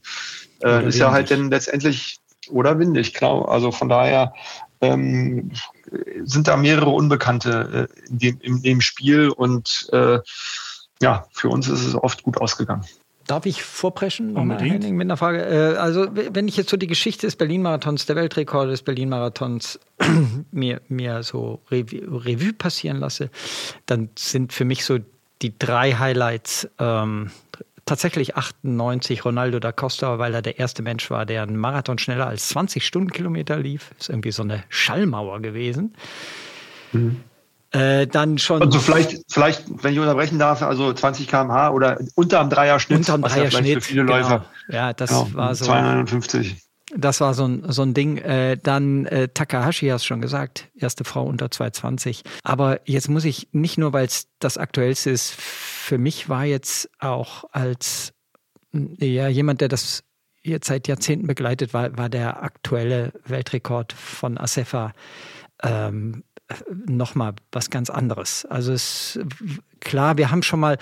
[0.62, 3.48] Äh, ist ja halt dann letztendlich oder windig, klar.
[3.48, 4.32] Also von daher
[4.80, 5.50] ähm,
[6.24, 10.18] sind da mehrere Unbekannte äh, in, dem, in dem Spiel und äh,
[11.02, 12.84] ja, für uns ist es oft gut ausgegangen.
[13.26, 15.44] Darf ich vorpreschen nochmal, mit einer Frage?
[15.44, 19.80] Äh, also, wenn ich jetzt so die Geschichte des Berlin-Marathons, der Weltrekord des Berlin-Marathons
[20.52, 23.30] mir, mir so Revue, Revue, passieren lasse,
[23.86, 24.98] dann sind für mich so
[25.42, 27.30] die drei Highlights ähm,
[27.86, 32.26] tatsächlich 98 Ronaldo da Costa, weil er der erste Mensch war, der einen Marathon schneller
[32.26, 33.92] als 20 Stundenkilometer lief.
[33.98, 35.94] Ist irgendwie so eine Schallmauer gewesen.
[36.92, 37.22] Mhm.
[37.70, 38.62] Äh, dann schon.
[38.62, 42.98] Also vielleicht, vielleicht, wenn ich unterbrechen darf, also 20 km/h oder unter dem Dreier-Schnitt.
[42.98, 43.74] Unter dem Dreier-Schnitt.
[43.74, 44.18] Für viele genau.
[44.18, 44.44] Läufer.
[44.68, 45.64] Ja, das genau, war so.
[45.64, 46.65] 259.
[46.96, 48.18] Das war so ein, so ein Ding.
[48.18, 52.22] Äh, dann äh, Takahashi hast schon gesagt, erste Frau unter 220.
[52.42, 56.90] Aber jetzt muss ich nicht nur, weil es das Aktuellste ist, für mich war jetzt
[56.98, 58.12] auch als
[58.72, 60.04] ja, jemand, der das
[60.42, 64.92] jetzt seit Jahrzehnten begleitet, war, war der aktuelle Weltrekord von Asefa
[65.62, 66.22] ähm,
[66.86, 68.44] nochmal was ganz anderes.
[68.46, 69.18] Also es
[69.80, 70.78] klar, wir haben schon mal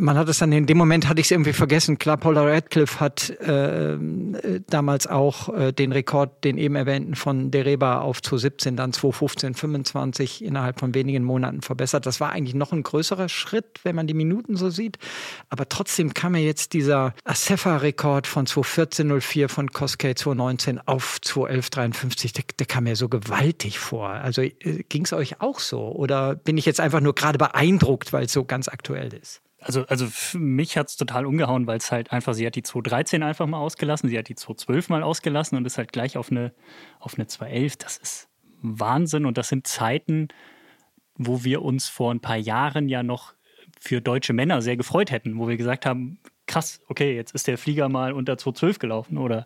[0.00, 1.98] man hat es dann in dem Moment hatte ich es irgendwie vergessen.
[1.98, 3.98] Klar, Paula Radcliffe hat äh,
[4.68, 10.44] damals auch äh, den Rekord, den eben erwähnten, von Dereba auf 2017, dann 2015, 25
[10.44, 12.06] innerhalb von wenigen Monaten verbessert.
[12.06, 14.98] Das war eigentlich noch ein größerer Schritt, wenn man die Minuten so sieht.
[15.48, 22.34] Aber trotzdem kam mir jetzt dieser Asefa-Rekord von 2014 von Koskei 2019 auf 211,53.
[22.34, 24.08] Der, der kam mir so gewaltig vor.
[24.08, 24.54] Also äh,
[24.88, 25.92] ging es euch auch so?
[25.92, 29.42] Oder bin ich jetzt einfach nur gerade beeindruckt, weil es so ganz aktuell ist?
[29.60, 30.06] Also, also
[30.38, 33.58] mich hat es total umgehauen, weil es halt einfach, sie hat die 213 einfach mal
[33.58, 36.54] ausgelassen, sie hat die 212 mal ausgelassen und ist halt gleich auf eine,
[36.98, 37.76] auf eine 211.
[37.76, 38.28] Das ist
[38.62, 40.28] Wahnsinn und das sind Zeiten,
[41.16, 43.34] wo wir uns vor ein paar Jahren ja noch
[43.78, 46.18] für deutsche Männer sehr gefreut hätten, wo wir gesagt haben,
[46.50, 49.44] krass, okay, jetzt ist der Flieger mal unter 212 gelaufen oder,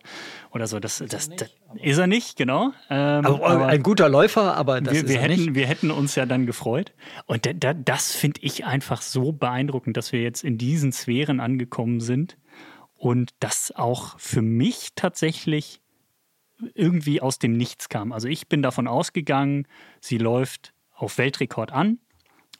[0.50, 0.80] oder so.
[0.80, 1.50] Das, das, das
[1.82, 2.72] ist er nicht, genau.
[2.88, 5.54] Ähm, also, ein guter Läufer, aber das wir, ist wir er hätten, nicht.
[5.54, 6.94] Wir hätten uns ja dann gefreut.
[7.26, 11.40] Und da, da, das finde ich einfach so beeindruckend, dass wir jetzt in diesen Sphären
[11.40, 12.38] angekommen sind
[12.96, 15.82] und das auch für mich tatsächlich
[16.74, 18.12] irgendwie aus dem Nichts kam.
[18.12, 19.66] Also ich bin davon ausgegangen,
[20.00, 21.98] sie läuft auf Weltrekord an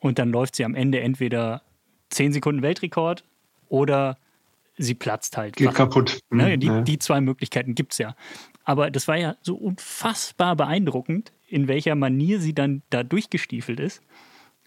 [0.00, 1.62] und dann läuft sie am Ende entweder
[2.10, 3.24] 10 Sekunden Weltrekord
[3.68, 4.18] oder
[4.76, 5.56] sie platzt halt.
[5.56, 6.20] Geht kaputt.
[6.30, 6.58] Ne?
[6.58, 8.14] Die, die zwei Möglichkeiten gibt es ja.
[8.64, 14.02] Aber das war ja so unfassbar beeindruckend, in welcher Manier sie dann da durchgestiefelt ist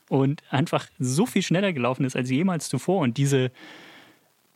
[0.09, 3.01] und einfach so viel schneller gelaufen ist als jemals zuvor.
[3.01, 3.51] Und diese,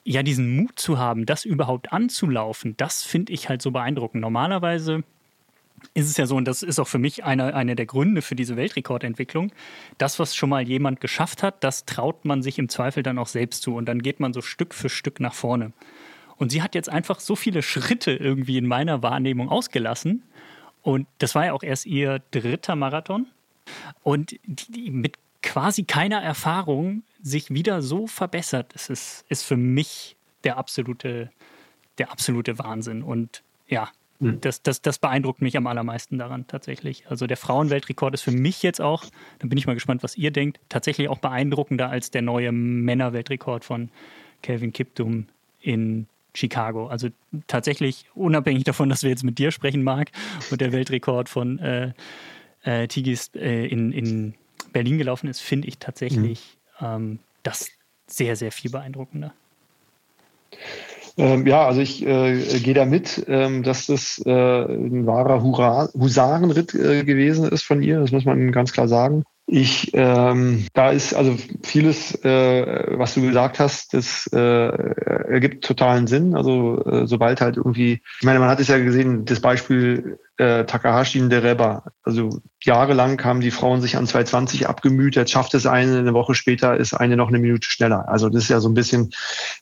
[0.03, 4.21] ja, diesen Mut zu haben, das überhaupt anzulaufen, das finde ich halt so beeindruckend.
[4.21, 5.03] Normalerweise
[5.93, 8.35] ist es ja so, und das ist auch für mich einer eine der Gründe für
[8.35, 9.51] diese Weltrekordentwicklung,
[9.97, 13.27] das, was schon mal jemand geschafft hat, das traut man sich im Zweifel dann auch
[13.27, 15.73] selbst zu und dann geht man so Stück für Stück nach vorne.
[16.37, 20.23] Und sie hat jetzt einfach so viele Schritte irgendwie in meiner Wahrnehmung ausgelassen
[20.81, 23.27] und das war ja auch erst ihr dritter Marathon
[24.03, 29.57] und die, die mit quasi keiner Erfahrung sich wieder so verbessert, das ist, ist für
[29.57, 31.31] mich der absolute,
[31.97, 33.89] der absolute Wahnsinn und ja.
[34.41, 37.07] Das, das, das beeindruckt mich am allermeisten daran tatsächlich.
[37.07, 39.05] Also der Frauenweltrekord ist für mich jetzt auch,
[39.39, 43.65] da bin ich mal gespannt, was ihr denkt, tatsächlich auch beeindruckender als der neue Männerweltrekord
[43.65, 43.89] von
[44.43, 45.27] Kelvin Kiptum
[45.59, 46.87] in Chicago.
[46.87, 47.09] Also
[47.47, 50.11] tatsächlich, unabhängig davon, dass wir jetzt mit dir sprechen, Marc,
[50.49, 51.93] und der Weltrekord von äh,
[52.63, 54.35] äh, Tigis äh, in, in
[54.71, 56.85] Berlin gelaufen ist, finde ich tatsächlich mhm.
[56.85, 57.69] ähm, das
[58.07, 59.33] sehr, sehr viel beeindruckender.
[61.17, 65.89] Ähm, ja, also ich äh, gehe da mit, ähm, dass das äh, ein wahrer Hurra
[65.93, 67.99] Husarenritt äh, gewesen ist von ihr.
[67.99, 69.23] Das muss man ganz klar sagen.
[69.53, 76.07] Ich, ähm, da ist also vieles, äh, was du gesagt hast, das äh, ergibt totalen
[76.07, 76.37] Sinn.
[76.37, 80.63] Also äh, sobald halt irgendwie, ich meine, man hat es ja gesehen, das Beispiel äh,
[80.63, 81.83] Takahashi in Dereba.
[82.01, 86.33] Also jahrelang haben die Frauen sich an 220 abgemüht, jetzt schafft es eine, eine Woche
[86.33, 88.07] später ist eine noch eine Minute schneller.
[88.07, 89.11] Also das ist ja so ein bisschen,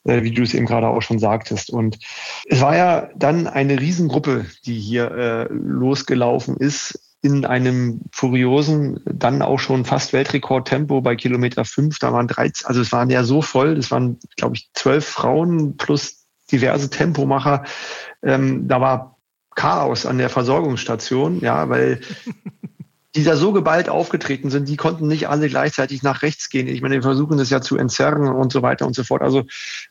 [0.03, 1.71] äh, wie du es eben gerade auch schon sagtest.
[1.71, 1.97] Und
[2.45, 9.41] es war ja dann eine Riesengruppe, die hier äh, losgelaufen ist in einem furiosen, dann
[9.41, 11.99] auch schon fast Weltrekordtempo bei Kilometer fünf.
[11.99, 15.75] Da waren 13, also es waren ja so voll, das waren, glaube ich, zwölf Frauen
[15.75, 17.63] plus diverse Tempomacher.
[18.23, 19.17] Ähm, da war
[19.55, 21.99] Chaos an der Versorgungsstation, ja, weil
[23.15, 26.67] die da so geballt aufgetreten sind, die konnten nicht alle gleichzeitig nach rechts gehen.
[26.67, 29.23] Ich meine, wir versuchen das ja zu entzerren und so weiter und so fort.
[29.23, 29.45] Also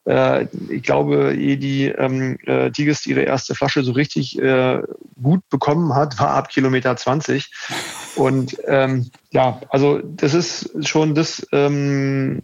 [0.04, 4.82] äh, ich glaube, ehe die ähm, äh, Tigist ihre erste Flasche so richtig äh,
[5.20, 7.50] gut bekommen hat, war ab Kilometer 20.
[8.14, 12.42] Und ähm, ja, also das ist schon das ähm,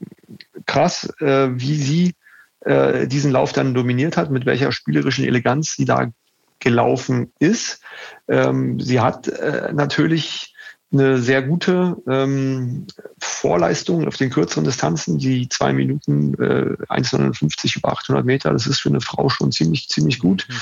[0.67, 2.15] krass, äh, wie sie
[2.61, 6.11] äh, diesen Lauf dann dominiert hat, mit welcher spielerischen Eleganz sie da
[6.59, 7.81] gelaufen ist.
[8.27, 10.54] Ähm, sie hat äh, natürlich
[10.95, 12.87] eine sehr gute ähm,
[13.19, 15.19] Vorleistung auf den kürzeren Distanzen.
[15.19, 19.89] Die zwei Minuten äh, 1,59 über 800 Meter, das ist für eine Frau schon ziemlich,
[19.89, 20.47] ziemlich gut.
[20.49, 20.55] Mhm.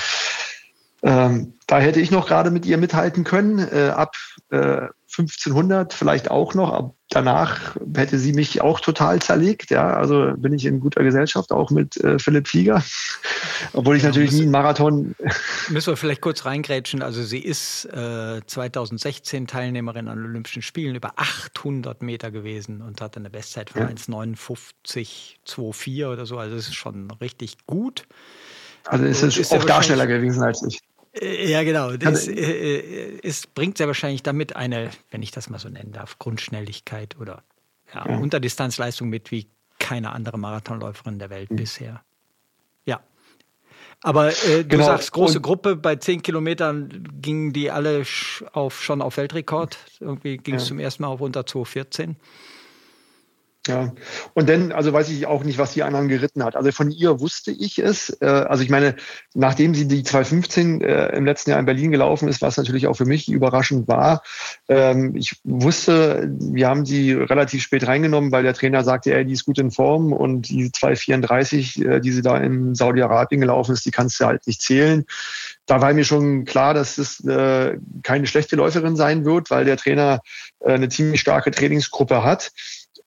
[1.03, 3.59] Ähm, da hätte ich noch gerade mit ihr mithalten können.
[3.59, 4.15] Äh, ab
[4.51, 6.71] äh, 1500 vielleicht auch noch.
[6.71, 9.69] Ab danach hätte sie mich auch total zerlegt.
[9.69, 12.81] Ja, also bin ich in guter Gesellschaft, auch mit äh, Philipp Flieger.
[13.73, 15.13] Obwohl ich ja, natürlich nie einen Marathon.
[15.69, 17.01] Müssen wir vielleicht kurz reingrätschen.
[17.01, 23.19] Also sie ist äh, 2016 Teilnehmerin an Olympischen Spielen über 800 Meter gewesen und hatte
[23.19, 23.89] eine Bestzeit von ja.
[23.89, 26.37] 1,59,24 oder so.
[26.37, 28.07] Also es ist schon richtig gut.
[28.85, 30.79] Also ist es auch Darsteller gewesen als ich.
[31.19, 31.95] Äh, ja, genau.
[31.97, 35.91] Das äh, äh, es bringt sehr wahrscheinlich damit eine, wenn ich das mal so nennen
[35.91, 37.43] darf, Grundschnelligkeit oder
[37.93, 38.17] ja, ja.
[38.17, 39.47] Unterdistanzleistung mit wie
[39.79, 41.57] keine andere Marathonläuferin der Welt mhm.
[41.57, 42.03] bisher.
[42.85, 43.01] Ja.
[44.01, 44.85] Aber äh, du genau.
[44.85, 48.03] sagst, große Und Gruppe, bei 10 Kilometern gingen die alle
[48.53, 49.77] auf, schon auf Weltrekord.
[49.99, 50.67] Irgendwie ging es ja.
[50.69, 52.15] zum ersten Mal auf unter 2,14.
[53.65, 53.93] Ja,
[54.33, 56.57] und dann, also weiß ich auch nicht, was die anderen geritten hat.
[56.57, 58.09] Also von ihr wusste ich es.
[58.19, 58.97] Äh, also ich meine,
[59.35, 62.95] nachdem sie die 215 äh, im letzten Jahr in Berlin gelaufen ist, was natürlich auch
[62.95, 64.21] für mich überraschend war.
[64.67, 69.31] Ähm, ich wusste, wir haben sie relativ spät reingenommen, weil der Trainer sagte, ey, die
[69.31, 73.85] ist gut in Form und die 234, äh, die sie da in Saudi-Arabien gelaufen ist,
[73.85, 75.05] die kannst du halt nicht zählen.
[75.67, 77.23] Da war mir schon klar, dass es
[78.03, 80.19] keine schlechte Läuferin sein wird, weil der Trainer
[80.59, 82.51] eine ziemlich starke Trainingsgruppe hat.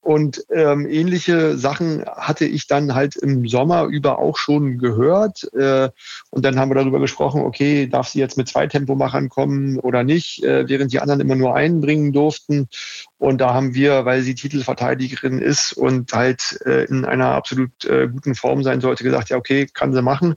[0.07, 5.53] Und ähm, ähnliche Sachen hatte ich dann halt im Sommer über auch schon gehört.
[5.53, 5.89] Äh,
[6.29, 10.05] und dann haben wir darüber gesprochen, okay, darf sie jetzt mit zwei Tempomachern kommen oder
[10.05, 12.69] nicht, äh, während die anderen immer nur einen bringen durften.
[13.17, 18.07] Und da haben wir, weil sie Titelverteidigerin ist und halt äh, in einer absolut äh,
[18.07, 20.35] guten Form sein sollte, gesagt, ja, okay, kann sie machen.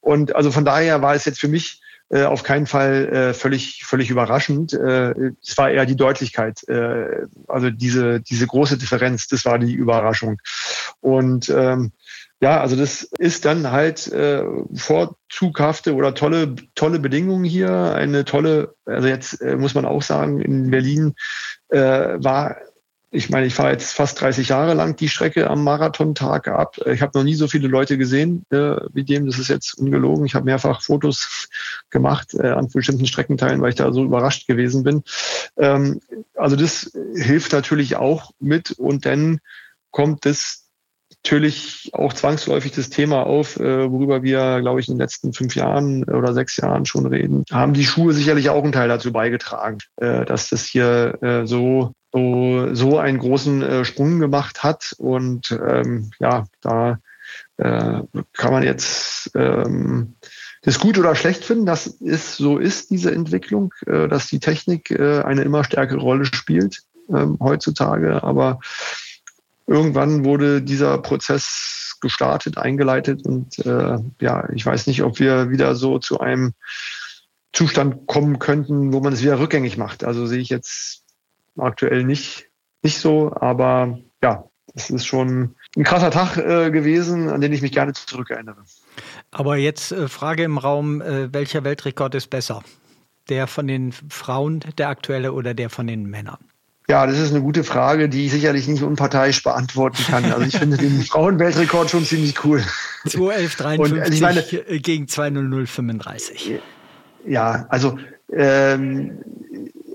[0.00, 3.84] Und also von daher war es jetzt für mich äh, auf keinen Fall äh, völlig,
[3.84, 4.72] völlig überraschend.
[4.72, 9.72] Äh, es war eher die Deutlichkeit, äh, also diese, diese große Differenz, das war die
[9.72, 10.38] Überraschung.
[11.00, 11.92] Und ähm,
[12.40, 14.42] ja, also das ist dann halt äh,
[14.74, 17.94] vorzughafte oder tolle, tolle Bedingungen hier.
[17.94, 21.14] Eine tolle, also jetzt äh, muss man auch sagen, in Berlin
[21.68, 22.56] äh, war
[23.12, 26.76] ich meine, ich fahre jetzt fast 30 Jahre lang die Strecke am Marathontag ab.
[26.86, 29.26] Ich habe noch nie so viele Leute gesehen äh, wie dem.
[29.26, 30.26] Das ist jetzt ungelogen.
[30.26, 31.48] Ich habe mehrfach Fotos
[31.90, 35.02] gemacht äh, an bestimmten Streckenteilen, weil ich da so überrascht gewesen bin.
[35.56, 36.00] Ähm,
[36.36, 38.70] also das hilft natürlich auch mit.
[38.70, 39.40] Und dann
[39.90, 40.68] kommt das
[41.24, 45.56] natürlich auch zwangsläufig das Thema auf, äh, worüber wir, glaube ich, in den letzten fünf
[45.56, 47.44] Jahren oder sechs Jahren schon reden.
[47.50, 51.92] Haben die Schuhe sicherlich auch einen Teil dazu beigetragen, äh, dass das hier äh, so
[52.12, 54.94] so, so einen großen äh, Sprung gemacht hat.
[54.98, 56.98] Und ähm, ja, da
[57.56, 60.14] äh, kann man jetzt ähm,
[60.62, 61.66] das gut oder schlecht finden.
[61.66, 66.24] Das ist so ist diese Entwicklung, äh, dass die Technik äh, eine immer stärkere Rolle
[66.24, 68.22] spielt ähm, heutzutage.
[68.22, 68.60] Aber
[69.66, 75.74] irgendwann wurde dieser Prozess gestartet, eingeleitet und äh, ja, ich weiß nicht, ob wir wieder
[75.74, 76.54] so zu einem
[77.52, 80.04] Zustand kommen könnten, wo man es wieder rückgängig macht.
[80.04, 81.02] Also sehe ich jetzt
[81.56, 82.48] aktuell nicht,
[82.82, 87.62] nicht so, aber ja, das ist schon ein krasser Tag äh, gewesen, an den ich
[87.62, 88.62] mich gerne zurückerinnere.
[89.30, 92.62] Aber jetzt äh, Frage im Raum, äh, welcher Weltrekord ist besser?
[93.28, 96.38] Der von den Frauen, der aktuelle oder der von den Männern?
[96.88, 100.24] Ja, das ist eine gute Frage, die ich sicherlich nicht unparteiisch beantworten kann.
[100.24, 102.64] Also ich finde den Frauenweltrekord schon ziemlich cool.
[103.06, 104.42] 2.11.53 ich meine,
[104.80, 106.58] gegen 2.00.35.
[107.26, 107.96] Ja, also
[108.32, 109.18] ähm,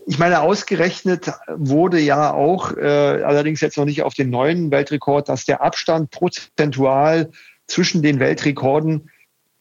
[0.08, 5.30] ich meine, ausgerechnet wurde ja auch, äh, allerdings jetzt noch nicht auf den neuen Weltrekord,
[5.30, 7.32] dass der Abstand prozentual
[7.68, 9.10] zwischen den Weltrekorden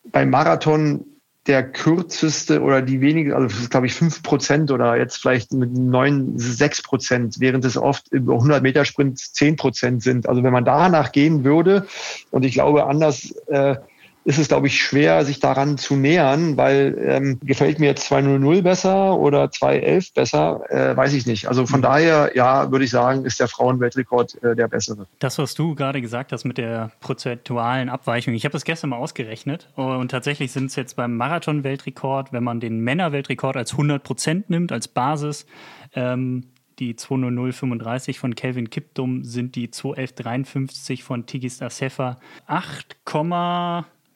[0.05, 1.07] beim Marathon
[1.47, 6.39] der kürzeste oder die wenige, also glaube ich fünf Prozent oder jetzt vielleicht mit neun,
[6.39, 10.27] sechs Prozent, während es oft über 100 Meter Sprint zehn Prozent sind.
[10.27, 11.87] Also wenn man danach gehen würde,
[12.31, 13.77] und ich glaube anders, äh,
[14.25, 18.63] ist es, glaube ich, schwer, sich daran zu nähern, weil ähm, gefällt mir jetzt 2.00
[18.63, 21.47] besser oder 2.11 besser, äh, weiß ich nicht.
[21.47, 21.85] Also von mhm.
[21.85, 25.07] daher, ja, würde ich sagen, ist der Frauenweltrekord äh, der bessere.
[25.19, 28.97] Das, was du gerade gesagt hast mit der prozentualen Abweichung, ich habe das gestern mal
[28.97, 34.49] ausgerechnet und tatsächlich sind es jetzt beim Marathon-Weltrekord, wenn man den Männer-Weltrekord als 100 Prozent
[34.49, 35.47] nimmt, als Basis,
[35.95, 36.45] ähm,
[36.79, 43.05] die 2.0035 von Kelvin Kiptum sind die 2.1153 von Tigis Assefa 8,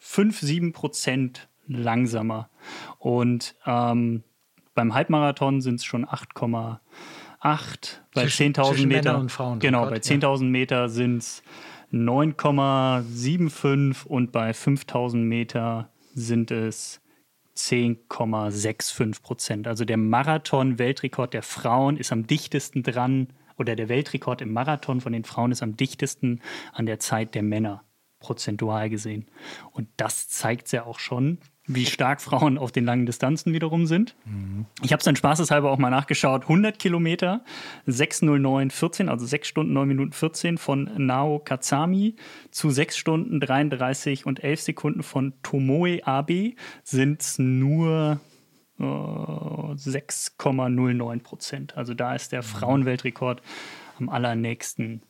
[0.09, 2.49] 5, 7 Prozent langsamer.
[2.99, 4.23] Und ähm,
[4.75, 6.79] beim Halbmarathon sind es schon 8,8.
[8.15, 9.19] Bei 10.000 Meter.
[9.19, 10.49] Und Frauen genau, bei 10.000 ja.
[10.49, 11.43] Meter sind es
[11.93, 17.03] 9,75 und bei 5.000 Meter sind es
[17.59, 19.69] 10,65 Prozent.
[19.69, 23.29] Also der Marathon-Weltrekord der Frauen ist am dichtesten dran
[23.59, 26.41] oder der Weltrekord im Marathon von den Frauen ist am dichtesten
[26.73, 27.85] an der Zeit der Männer
[28.21, 29.27] prozentual gesehen.
[29.73, 31.39] Und das zeigt ja auch schon,
[31.69, 34.17] wie stark Frauen auf den langen Distanzen wiederum sind.
[34.25, 34.65] Mhm.
[34.83, 36.43] Ich habe es dann spaßeshalber auch mal nachgeschaut.
[36.43, 37.45] 100 Kilometer,
[37.87, 42.17] 6.09.14, also 6 Stunden 9 Minuten 14 von Nao Kazami
[42.51, 46.55] zu 6 Stunden 33 und 11 Sekunden von Tomoe Abe
[46.85, 48.19] sind es nur
[48.79, 51.77] äh, 6,09 Prozent.
[51.77, 52.47] Also da ist der mhm.
[52.47, 53.43] Frauenweltrekord
[53.99, 55.03] am allernächsten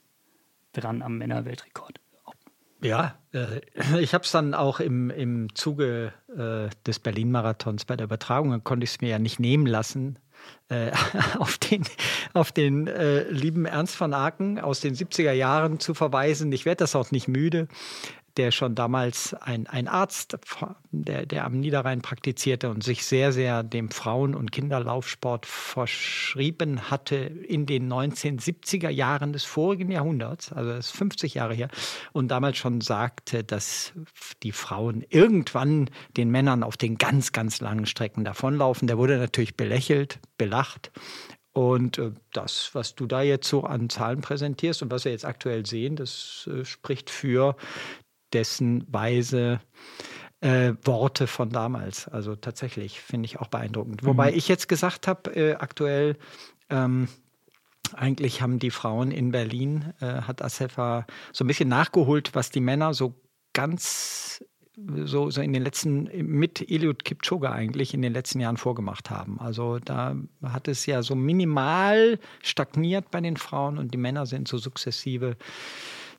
[0.72, 2.00] dran am Männerweltrekord.
[2.80, 3.60] Ja, äh,
[4.00, 8.84] ich habe es dann auch im, im Zuge äh, des Berlin-Marathons bei der Übertragung, konnte
[8.84, 10.18] ich es mir ja nicht nehmen lassen,
[10.68, 10.92] äh,
[11.38, 11.82] auf den,
[12.34, 16.52] auf den äh, lieben Ernst von Aken aus den 70er Jahren zu verweisen.
[16.52, 17.68] Ich werde das auch nicht müde
[18.38, 20.38] der schon damals ein, ein Arzt,
[20.90, 27.16] der, der am Niederrhein praktizierte und sich sehr, sehr dem Frauen- und Kinderlaufsport verschrieben hatte
[27.16, 31.68] in den 1970er Jahren des vorigen Jahrhunderts, also das ist 50 Jahre her,
[32.12, 33.92] und damals schon sagte, dass
[34.42, 38.86] die Frauen irgendwann den Männern auf den ganz, ganz langen Strecken davonlaufen.
[38.86, 40.92] Der wurde natürlich belächelt, belacht.
[41.52, 45.24] Und äh, das, was du da jetzt so an Zahlen präsentierst und was wir jetzt
[45.24, 47.56] aktuell sehen, das äh, spricht für
[48.32, 49.60] dessen Weise
[50.40, 52.08] äh, Worte von damals.
[52.08, 54.02] Also tatsächlich finde ich auch beeindruckend.
[54.02, 54.06] Mhm.
[54.06, 56.16] Wobei ich jetzt gesagt habe, äh, aktuell,
[56.70, 57.08] ähm,
[57.94, 62.60] eigentlich haben die Frauen in Berlin, äh, hat Asefa so ein bisschen nachgeholt, was die
[62.60, 63.14] Männer so
[63.54, 64.44] ganz
[65.04, 69.40] so, so in den letzten, mit Eliud Kipchoge eigentlich in den letzten Jahren vorgemacht haben.
[69.40, 74.46] Also da hat es ja so minimal stagniert bei den Frauen und die Männer sind
[74.46, 75.36] so sukzessive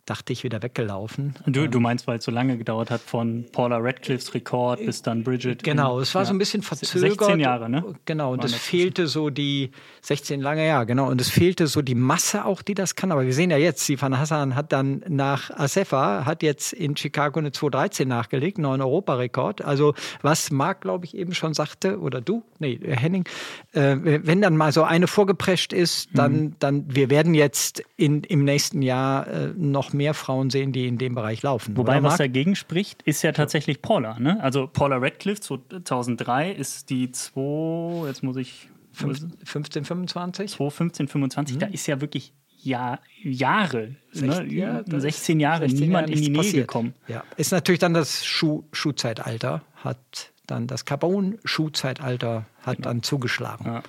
[0.06, 1.36] dachte ich, wieder weggelaufen.
[1.46, 5.02] Du, du ähm, meinst, weil es so lange gedauert hat von Paula Radcliffes Rekord bis
[5.02, 5.64] dann Bridget?
[5.64, 7.20] Genau, es war ja, so ein bisschen verzögert.
[7.20, 7.96] 16 Jahre, ne?
[8.06, 9.72] Genau, und es fehlte so die,
[10.02, 13.12] 16 lange, ja, genau, und es fehlte so die Masse auch, die das kann.
[13.12, 17.40] Aber wir sehen ja jetzt, Sifan Hassan hat dann nach Asefa, hat jetzt in Chicago
[17.40, 19.64] eine 2.13 nachgelegt, neuen Europarekord.
[19.64, 23.26] Also was Marc, glaube ich, eben schon sagte, oder du, nee, Henning,
[23.74, 26.56] äh, wenn dann mal so eine vorgeprescht ist, dann, mhm.
[26.60, 30.88] dann wir werden jetzt in, im nächsten Jahr äh, noch mehr mehr Frauen sehen, die
[30.88, 31.78] in dem Bereich laufen.
[31.78, 34.20] Wobei, was dagegen spricht, ist ja tatsächlich Paula.
[34.20, 34.42] Ne?
[34.42, 38.70] Also Paula Radcliffe 2003 ist die 2, jetzt muss ich.
[38.98, 40.52] 1525?
[40.52, 41.60] 2, 15, 25, mhm.
[41.60, 44.54] da ist ja wirklich Jahr, Jahre, 16, ne?
[44.54, 46.68] ja, 16 Jahre 16 niemand Jahre in die Nähe passiert.
[46.68, 46.94] gekommen.
[47.08, 47.24] Ja.
[47.38, 52.90] Ist natürlich dann das Schuh, Schuhzeitalter, hat dann das Carbon-Schuhzeitalter hat genau.
[52.90, 53.66] dann zugeschlagen.
[53.66, 53.84] Ja.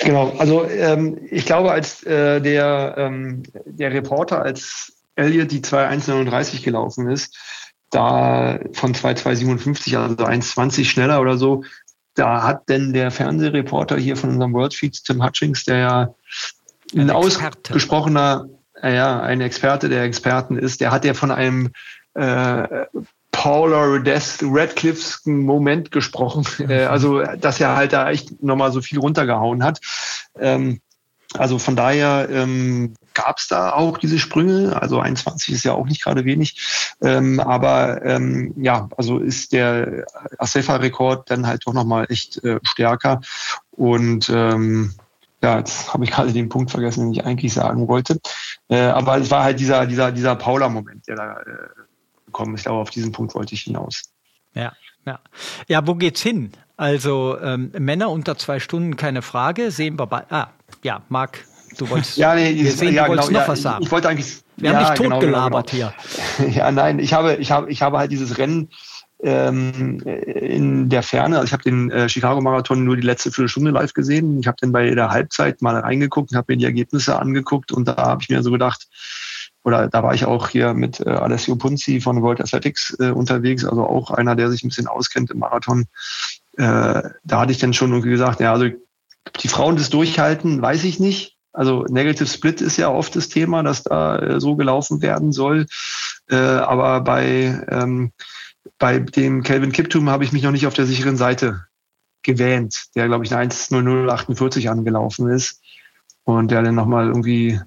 [0.00, 6.62] Genau, also ähm, ich glaube, als äh, der, ähm, der Reporter, als Elliott die 2.139
[6.62, 7.36] gelaufen ist,
[7.90, 11.64] da von 2.257, also 1,20 schneller oder so,
[12.14, 16.14] da hat denn der Fernsehreporter hier von unserem Worldfeed, Tim Hutchings, der ja
[16.94, 18.48] ein, ein ausgesprochener,
[18.82, 21.70] äh, ja, ein Experte der Experten ist, der hat ja von einem
[22.14, 22.86] äh,
[23.30, 23.98] Paula
[24.42, 29.80] Radcliffe's Moment gesprochen, äh, also dass er halt da echt nochmal so viel runtergehauen hat.
[30.38, 30.80] Ähm,
[31.34, 34.80] also von daher ähm, gab es da auch diese Sprünge.
[34.80, 36.94] Also 21 ist ja auch nicht gerade wenig.
[37.00, 40.04] Ähm, aber ähm, ja, also ist der
[40.38, 43.20] Acefa-Rekord dann halt doch nochmal echt äh, stärker.
[43.70, 44.94] Und ähm,
[45.42, 48.20] ja, jetzt habe ich gerade den Punkt vergessen, den ich eigentlich sagen wollte.
[48.68, 51.44] Äh, aber es war halt dieser, dieser, dieser Paula-Moment, der da äh,
[52.26, 52.60] gekommen ist.
[52.60, 54.12] Ich glaube, auf diesen Punkt wollte ich hinaus.
[54.54, 54.72] Ja,
[55.04, 55.18] ja.
[55.68, 56.52] Ja, wo geht's hin?
[56.76, 59.70] Also ähm, Männer unter zwei Stunden, keine Frage.
[59.70, 60.24] Sehen wir bei.
[60.30, 60.48] Ah,
[60.82, 61.44] ja, Marc,
[61.78, 62.16] du wolltest.
[62.16, 63.84] ja, nee, wir sehen, ja, du wolltest genau, noch ja, was sagen.
[63.84, 64.42] Ich wollte eigentlich.
[64.56, 65.92] Wir haben ja, nicht genau, totgelabert genau,
[66.38, 66.48] hier.
[66.54, 68.68] Ja, nein, ich habe, ich habe, ich habe halt dieses Rennen
[69.22, 71.36] ähm, in der Ferne.
[71.36, 74.40] Also ich habe den äh, Chicago Marathon nur die letzte Viertelstunde live gesehen.
[74.40, 77.88] Ich habe dann bei der Halbzeit mal reingeguckt und habe mir die Ergebnisse angeguckt und
[77.88, 78.88] da habe ich mir so gedacht,
[79.64, 83.64] oder da war ich auch hier mit äh, Alessio Punzi von World Athletics äh, unterwegs,
[83.64, 85.86] also auch einer, der sich ein bisschen auskennt im Marathon.
[86.56, 88.66] Äh, da hatte ich dann schon irgendwie gesagt, ja, also
[89.40, 91.36] die Frauen das durchhalten, weiß ich nicht.
[91.52, 95.66] Also Negative Split ist ja oft das Thema, dass da äh, so gelaufen werden soll.
[96.28, 98.12] Äh, aber bei ähm,
[98.78, 101.66] bei dem Kelvin Kiptum habe ich mich noch nicht auf der sicheren Seite
[102.22, 105.60] gewähnt, der, glaube ich, eine 1.0048 angelaufen ist
[106.24, 107.60] und der dann nochmal irgendwie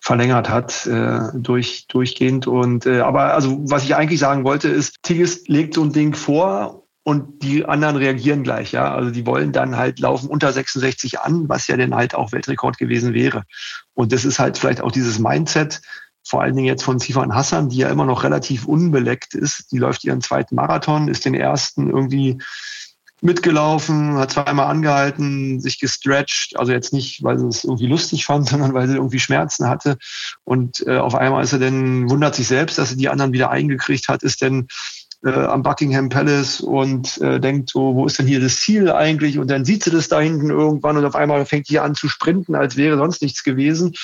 [0.00, 2.46] verlängert hat äh, durch, durchgehend.
[2.46, 6.14] Und äh, aber also was ich eigentlich sagen wollte, ist, Tigges legt so ein Ding
[6.14, 8.94] vor und die anderen reagieren gleich, ja.
[8.94, 12.76] Also die wollen dann halt laufen unter 66 an, was ja dann halt auch Weltrekord
[12.78, 13.44] gewesen wäre.
[13.94, 15.80] Und das ist halt vielleicht auch dieses Mindset,
[16.22, 19.72] vor allen Dingen jetzt von Sifan Hassan, die ja immer noch relativ unbeleckt ist.
[19.72, 22.38] Die läuft ihren zweiten Marathon, ist den ersten irgendwie
[23.22, 28.48] mitgelaufen, hat zweimal angehalten, sich gestretched, also jetzt nicht, weil sie es irgendwie lustig fand,
[28.50, 29.96] sondern weil sie irgendwie Schmerzen hatte.
[30.44, 33.50] Und äh, auf einmal ist er dann, wundert sich selbst, dass sie die anderen wieder
[33.50, 34.68] eingekriegt hat, ist denn
[35.24, 39.38] äh, am Buckingham Palace und äh, denkt so, wo ist denn hier das Ziel eigentlich?
[39.38, 42.08] Und dann sieht sie das da hinten irgendwann und auf einmal fängt die an zu
[42.08, 43.94] sprinten, als wäre sonst nichts gewesen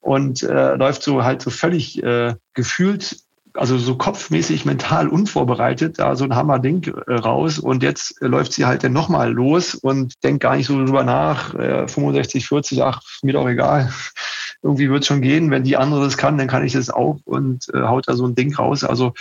[0.00, 3.16] und äh, läuft so halt so völlig äh, gefühlt
[3.56, 7.58] also so kopfmäßig, mental unvorbereitet, da so ein Hammer-Ding äh, raus.
[7.58, 11.04] Und jetzt äh, läuft sie halt dann nochmal los und denkt gar nicht so drüber
[11.04, 11.54] nach.
[11.54, 13.90] Äh, 65, 40, ach, mir doch egal.
[14.62, 15.50] Irgendwie wird es schon gehen.
[15.50, 18.26] Wenn die andere das kann, dann kann ich das auch und äh, haut da so
[18.26, 18.84] ein Ding raus.
[18.84, 19.14] Also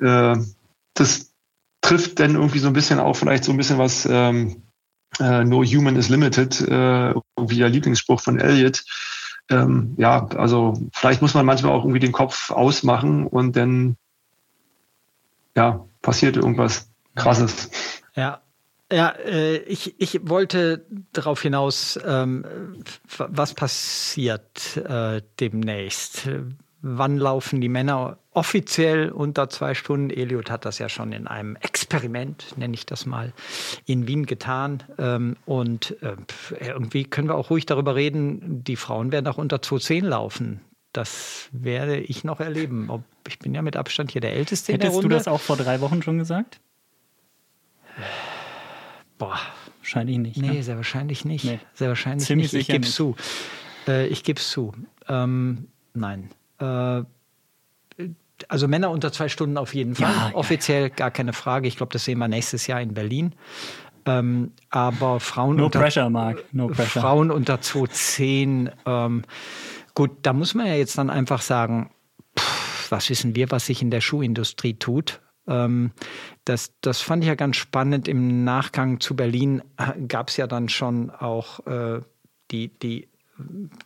[0.00, 0.36] äh,
[0.94, 1.32] das
[1.80, 4.62] trifft dann irgendwie so ein bisschen auch vielleicht so ein bisschen was ähm,
[5.20, 8.84] äh, No Human is Limited, äh, irgendwie der Lieblingsspruch von Elliot.
[9.50, 13.96] Ähm, ja, also vielleicht muss man manchmal auch irgendwie den Kopf ausmachen und dann
[15.54, 17.70] ja, passiert irgendwas Krasses.
[18.16, 18.40] Ja,
[18.90, 22.82] ja, äh, ich, ich wollte darauf hinaus, ähm,
[23.18, 26.28] was passiert äh, demnächst
[26.84, 30.10] wann laufen die Männer offiziell unter zwei Stunden.
[30.10, 33.32] Eliot hat das ja schon in einem Experiment, nenne ich das mal,
[33.86, 34.82] in Wien getan.
[34.98, 36.16] Ähm, und äh,
[36.60, 40.60] irgendwie können wir auch ruhig darüber reden, die Frauen werden auch unter 2.10 laufen.
[40.92, 42.88] Das werde ich noch erleben.
[43.26, 45.08] Ich bin ja mit Abstand hier der Älteste Hättest in der Runde.
[45.08, 46.60] du das auch vor drei Wochen schon gesagt?
[49.18, 49.40] Boah.
[49.80, 50.36] Wahrscheinlich nicht.
[50.38, 50.62] Nee, ne?
[50.62, 51.44] sehr wahrscheinlich nicht.
[51.44, 51.60] Nee.
[51.74, 52.62] Sehr wahrscheinlich Ziemlich nicht.
[52.62, 53.16] Ich gebe es zu.
[53.86, 54.72] Äh, ich gebe es zu.
[55.08, 56.30] Ähm, nein.
[56.58, 57.02] Äh,
[58.48, 60.12] also Männer unter zwei Stunden auf jeden Fall.
[60.12, 60.94] Ja, Offiziell ja, ja.
[60.94, 61.68] gar keine Frage.
[61.68, 63.34] Ich glaube, das sehen wir nächstes Jahr in Berlin.
[64.06, 66.44] Ähm, aber Frauen no unter, pressure, Mark.
[66.52, 67.02] No pressure.
[67.02, 68.70] Frauen unter 210.
[68.86, 69.22] Ähm,
[69.94, 71.90] gut, da muss man ja jetzt dann einfach sagen,
[72.38, 75.20] pff, was wissen wir, was sich in der Schuhindustrie tut?
[75.46, 75.92] Ähm,
[76.44, 78.08] das, das fand ich ja ganz spannend.
[78.08, 82.00] Im Nachgang zu Berlin äh, gab es ja dann schon auch äh,
[82.50, 83.08] die, die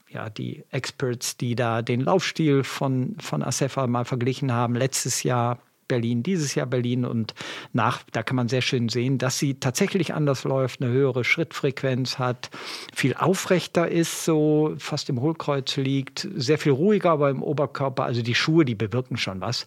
[0.08, 5.58] ja, die Experts, die da den Laufstil von, von Acefa mal verglichen haben, letztes Jahr
[5.88, 7.34] Berlin, dieses Jahr Berlin und
[7.72, 12.18] nach, da kann man sehr schön sehen, dass sie tatsächlich anders läuft, eine höhere Schrittfrequenz
[12.18, 12.50] hat,
[12.94, 18.04] viel aufrechter ist, so fast im Hohlkreuz liegt, sehr viel ruhiger aber im Oberkörper.
[18.04, 19.66] Also die Schuhe, die bewirken schon was.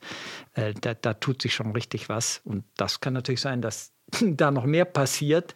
[0.54, 2.42] Äh, da, da tut sich schon richtig was.
[2.46, 3.92] Und das kann natürlich sein, dass
[4.22, 5.54] da noch mehr passiert.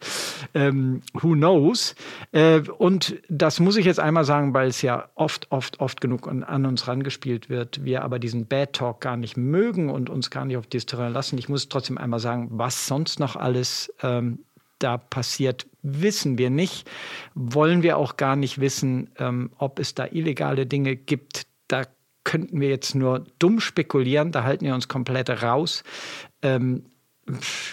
[0.53, 1.95] Ähm, who knows?
[2.32, 6.28] Äh, und das muss ich jetzt einmal sagen, weil es ja oft, oft, oft genug
[6.28, 7.84] an, an, uns rangespielt wird.
[7.84, 11.14] Wir aber diesen Bad Talk gar nicht mögen und uns gar nicht auf dieses Terrain
[11.14, 11.38] lassen.
[11.38, 14.39] Ich muss trotzdem einmal sagen, was sonst noch alles ähm,
[14.80, 16.89] da passiert, wissen wir nicht.
[17.34, 21.47] Wollen wir auch gar nicht wissen, ähm, ob es da illegale Dinge gibt.
[21.68, 21.84] Da
[22.24, 25.84] könnten wir jetzt nur dumm spekulieren, da halten wir uns komplett raus.
[26.41, 26.84] Ähm,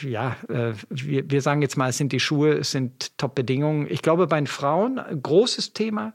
[0.02, 3.86] ja, äh, wir, wir sagen jetzt mal, es sind die Schuhe, es sind Top-Bedingungen.
[3.90, 6.14] Ich glaube, bei den Frauen, großes Thema,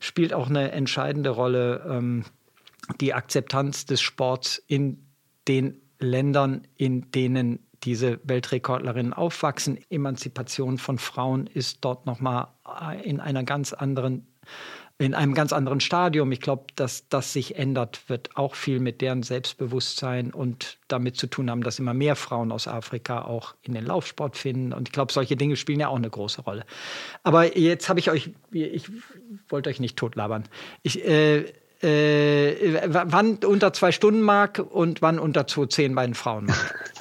[0.00, 2.24] spielt auch eine entscheidende Rolle ähm,
[3.00, 5.04] die Akzeptanz des Sports in
[5.46, 9.78] den Ländern, in denen diese Weltrekordlerinnen aufwachsen.
[9.90, 12.48] Emanzipation von Frauen ist dort nochmal
[13.02, 14.26] in einer ganz anderen
[14.98, 16.32] in einem ganz anderen Stadium.
[16.32, 21.28] Ich glaube, dass das sich ändert, wird auch viel mit deren Selbstbewusstsein und damit zu
[21.28, 24.72] tun haben, dass immer mehr Frauen aus Afrika auch in den Laufsport finden.
[24.72, 26.64] Und ich glaube, solche Dinge spielen ja auch eine große Rolle.
[27.22, 28.90] Aber jetzt habe ich euch, ich
[29.48, 30.44] wollte euch nicht totlabern.
[30.82, 31.44] Ich, äh,
[31.80, 36.74] äh, wann unter zwei Stunden mag und wann unter 2,10 bei den Frauen mag.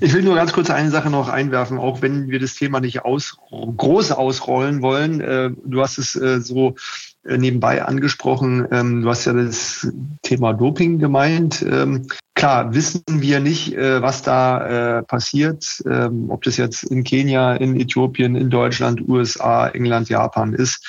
[0.00, 3.04] Ich will nur ganz kurz eine Sache noch einwerfen, auch wenn wir das Thema nicht
[3.04, 5.20] aus, groß ausrollen wollen.
[5.20, 6.76] Äh, du hast es äh, so
[7.24, 8.66] nebenbei angesprochen.
[8.70, 9.88] Ähm, du hast ja das
[10.22, 11.62] Thema Doping gemeint.
[11.62, 17.78] Ähm, klar, wissen wir nicht, was da passiert, ähm, ob das jetzt in Kenia, in
[17.78, 20.84] Äthiopien, in Deutschland, USA, England, Japan ist.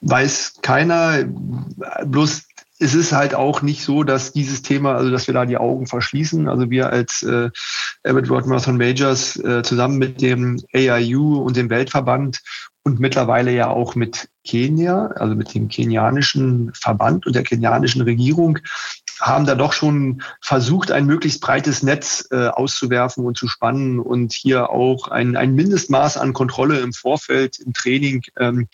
[0.00, 1.24] weiß keiner.
[2.04, 2.48] Bloß
[2.80, 5.86] es ist halt auch nicht so, dass dieses Thema, also dass wir da die Augen
[5.86, 6.48] verschließen.
[6.48, 7.50] Also wir als äh,
[8.04, 12.40] Abbott Road Marathon Majors äh, zusammen mit dem AIU und dem Weltverband
[12.84, 18.58] und mittlerweile ja auch mit Kenia, also mit dem kenianischen Verband und der kenianischen Regierung,
[19.20, 24.32] haben da doch schon versucht, ein möglichst breites Netz äh, auszuwerfen und zu spannen und
[24.32, 28.68] hier auch ein, ein Mindestmaß an Kontrolle im Vorfeld, im Training ähm,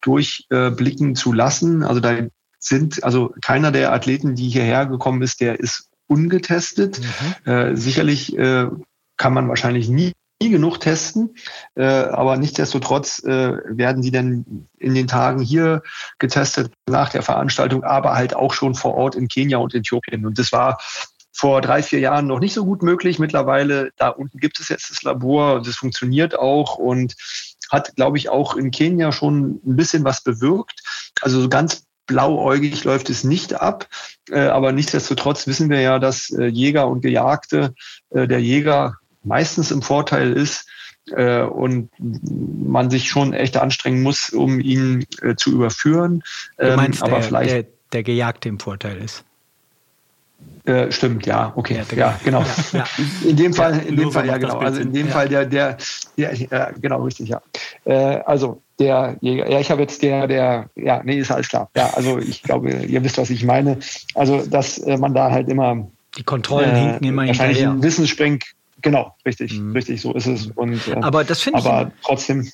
[0.00, 1.82] durchblicken zu lassen.
[1.84, 2.14] Also da
[2.58, 7.00] sind, also keiner der Athleten, die hierher gekommen ist, der ist ungetestet.
[7.44, 7.52] Mhm.
[7.52, 8.68] Äh, sicherlich äh,
[9.16, 10.12] kann man wahrscheinlich nie,
[10.42, 11.34] nie genug testen,
[11.74, 15.82] äh, aber nichtsdestotrotz äh, werden sie dann in den Tagen hier
[16.18, 20.26] getestet nach der Veranstaltung, aber halt auch schon vor Ort in Kenia und Äthiopien.
[20.26, 20.78] Und das war
[21.32, 23.18] vor drei, vier Jahren noch nicht so gut möglich.
[23.18, 27.14] Mittlerweile, da unten gibt es jetzt das Labor und das funktioniert auch und
[27.70, 30.82] hat, glaube ich, auch in Kenia schon ein bisschen was bewirkt.
[31.22, 33.88] Also so ganz blauäugig läuft es nicht ab.
[34.28, 37.74] Äh, aber nichtsdestotrotz wissen wir ja, dass äh, Jäger und Gejagte,
[38.10, 40.66] äh, der Jäger meistens im Vorteil ist
[41.14, 45.04] und man sich schon echt anstrengen muss, um ihn
[45.36, 46.22] zu überführen.
[46.58, 49.24] Du ähm, meinst, aber der, vielleicht der, der Gejagte im Vorteil ist.
[50.64, 52.44] Äh, stimmt, ja, okay, ja, ja genau.
[52.72, 52.84] Ja,
[53.24, 54.58] in dem Fall, in dem Fall, ja, genau.
[54.58, 55.76] Also in dem Fall der, der,
[56.16, 57.42] der, äh, genau, richtig, ja.
[57.84, 61.68] Äh, also der Jäger, ja, ich habe jetzt der, der, ja, nee, ist alles klar.
[61.76, 63.78] Ja, also ich glaube, ihr wisst, was ich meine.
[64.14, 67.82] Also, dass äh, man da halt immer die Kontrollen äh, hinken immer wahrscheinlich hinterher.
[67.82, 68.40] Wissensspring,
[68.82, 69.72] genau, richtig, mhm.
[69.72, 70.46] richtig, so ist es.
[70.48, 71.66] Und, äh, aber das finde ich.
[71.66, 72.48] Aber trotzdem.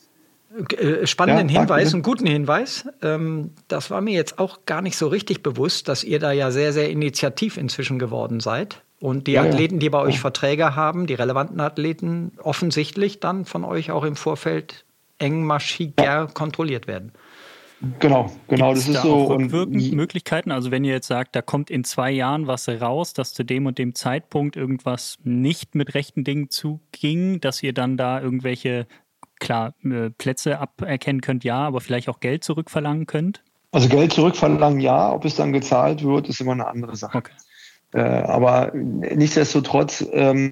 [0.78, 2.86] Äh, spannenden ja, Hinweis, einen guten Hinweis.
[3.02, 6.50] Ähm, das war mir jetzt auch gar nicht so richtig bewusst, dass ihr da ja
[6.50, 8.82] sehr, sehr initiativ inzwischen geworden seid.
[9.00, 13.64] Und die ja, Athleten, die bei euch Verträge haben, die relevanten Athleten, offensichtlich dann von
[13.64, 14.84] euch auch im Vorfeld
[15.18, 17.12] engmaschiger kontrolliert werden.
[18.00, 19.26] Genau, genau, Gibt's das ist da so.
[19.26, 23.34] und Möglichkeiten, also wenn ihr jetzt sagt, da kommt in zwei Jahren was raus, dass
[23.34, 28.20] zu dem und dem Zeitpunkt irgendwas nicht mit rechten Dingen zuging, dass ihr dann da
[28.20, 28.88] irgendwelche,
[29.38, 33.44] klar, äh, Plätze aberkennen könnt, ja, aber vielleicht auch Geld zurückverlangen könnt?
[33.70, 37.18] Also Geld zurückverlangen, ja, ob es dann gezahlt wird, ist immer eine andere Sache.
[37.18, 37.32] Okay.
[37.94, 40.50] Äh, aber nichtsdestotrotz ähm,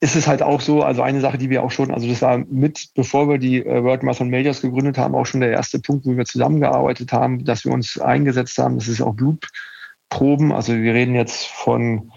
[0.00, 2.38] ist es halt auch so, also eine Sache, die wir auch schon, also das war
[2.38, 6.06] mit, bevor wir die äh, World Marathon Majors gegründet haben, auch schon der erste Punkt,
[6.06, 10.92] wo wir zusammengearbeitet haben, dass wir uns eingesetzt haben, das ist auch Blutproben, also wir
[10.92, 12.10] reden jetzt von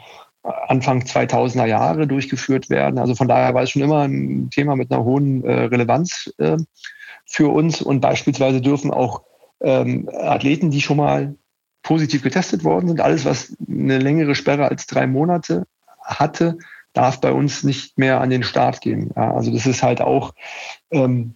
[0.68, 3.00] Anfang 2000er Jahre durchgeführt werden.
[3.00, 6.58] Also von daher war es schon immer ein Thema mit einer hohen äh, Relevanz äh,
[7.26, 7.82] für uns.
[7.82, 9.24] Und beispielsweise dürfen auch
[9.62, 11.36] ähm, Athleten, die schon mal
[11.86, 13.00] positiv getestet worden sind.
[13.00, 15.68] Alles, was eine längere Sperre als drei Monate
[16.04, 16.58] hatte,
[16.94, 19.12] darf bei uns nicht mehr an den Start gehen.
[19.16, 20.34] Ja, also das ist halt auch
[20.90, 21.36] ähm,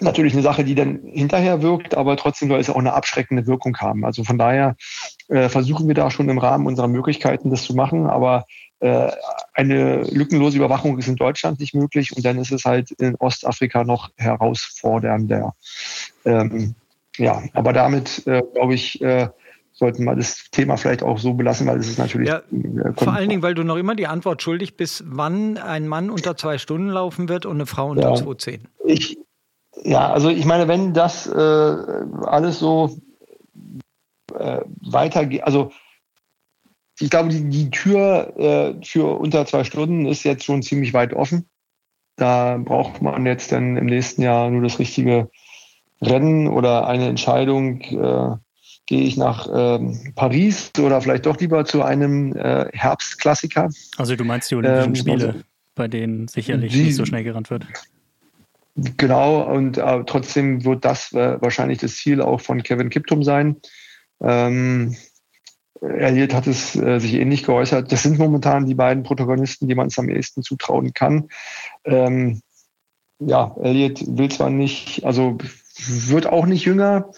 [0.00, 3.76] natürlich eine Sache, die dann hinterher wirkt, aber trotzdem soll es auch eine abschreckende Wirkung
[3.78, 4.04] haben.
[4.04, 4.76] Also von daher
[5.28, 8.44] äh, versuchen wir da schon im Rahmen unserer Möglichkeiten, das zu machen, aber
[8.80, 9.10] äh,
[9.54, 13.84] eine lückenlose Überwachung ist in Deutschland nicht möglich und dann ist es halt in Ostafrika
[13.84, 15.54] noch herausfordernder.
[16.24, 16.74] Ähm,
[17.18, 19.28] ja, aber damit, äh, glaube ich, äh,
[19.76, 22.28] sollten wir das Thema vielleicht auch so belassen, weil es ist natürlich.
[22.28, 25.86] Ja, äh, vor allen Dingen, weil du noch immer die Antwort schuldig bist, wann ein
[25.86, 28.60] Mann unter zwei Stunden laufen wird und eine Frau unter ja, 2,10.
[28.86, 29.18] Ich,
[29.84, 32.96] ja, also ich meine, wenn das äh, alles so
[34.34, 35.70] äh, weitergeht, also
[36.98, 41.12] ich glaube, die, die Tür äh, für unter zwei Stunden ist jetzt schon ziemlich weit
[41.12, 41.46] offen.
[42.16, 45.28] Da braucht man jetzt dann im nächsten Jahr nur das richtige
[46.00, 48.36] Rennen oder eine Entscheidung, äh,
[48.86, 53.68] gehe ich nach ähm, Paris oder vielleicht doch lieber zu einem äh, Herbstklassiker.
[53.96, 55.40] Also du meinst die Olympischen ähm, Spiele, also,
[55.74, 57.66] bei denen sicherlich die, nicht so schnell gerannt wird.
[58.96, 63.56] Genau, und äh, trotzdem wird das äh, wahrscheinlich das Ziel auch von Kevin Kiptum sein.
[64.20, 64.96] Ähm,
[65.80, 67.90] Elliot hat es äh, sich ähnlich geäußert.
[67.90, 71.28] Das sind momentan die beiden Protagonisten, die man es am ehesten zutrauen kann.
[71.84, 72.40] Ähm,
[73.18, 75.38] ja, Elliot will zwar nicht, also
[75.78, 77.10] wird auch nicht jünger,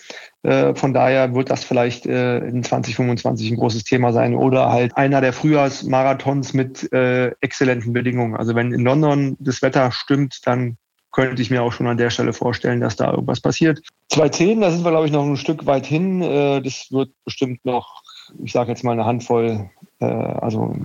[0.43, 5.21] von daher wird das vielleicht äh, in 2025 ein großes Thema sein oder halt einer
[5.21, 8.37] der Frühjahrsmarathons mit äh, exzellenten Bedingungen.
[8.37, 10.79] Also wenn in London das Wetter stimmt, dann
[11.11, 13.81] könnte ich mir auch schon an der Stelle vorstellen, dass da irgendwas passiert.
[14.11, 16.23] 210, da sind wir, glaube ich, noch ein Stück weit hin.
[16.23, 18.03] Äh, das wird bestimmt noch,
[18.45, 19.69] ich sage jetzt mal, eine Handvoll,
[20.01, 20.77] äh, also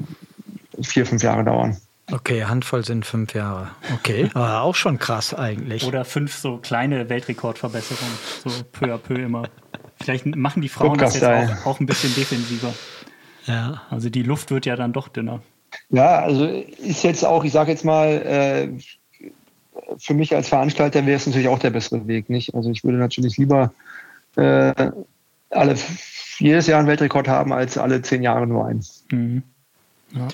[0.82, 1.78] vier, fünf Jahre dauern.
[2.12, 3.70] Okay, Handvoll sind fünf Jahre.
[3.94, 5.86] Okay, aber auch schon krass eigentlich.
[5.86, 9.44] Oder fünf so kleine Weltrekordverbesserungen, so peu à peu immer.
[10.02, 12.74] Vielleicht machen die Frauen das jetzt auch, auch, ein bisschen defensiver.
[13.46, 13.84] Ja.
[13.90, 15.42] Also die Luft wird ja dann doch dünner.
[15.90, 18.70] Ja, also ist jetzt auch, ich sage jetzt mal, äh,
[19.98, 22.54] für mich als Veranstalter wäre es natürlich auch der bessere Weg, nicht?
[22.54, 23.74] Also ich würde natürlich lieber
[24.36, 24.92] äh,
[25.50, 25.76] alle
[26.38, 28.84] jedes Jahr einen Weltrekord haben, als alle zehn Jahre nur einen.
[29.12, 29.44] Mhm.
[30.14, 30.28] Ja.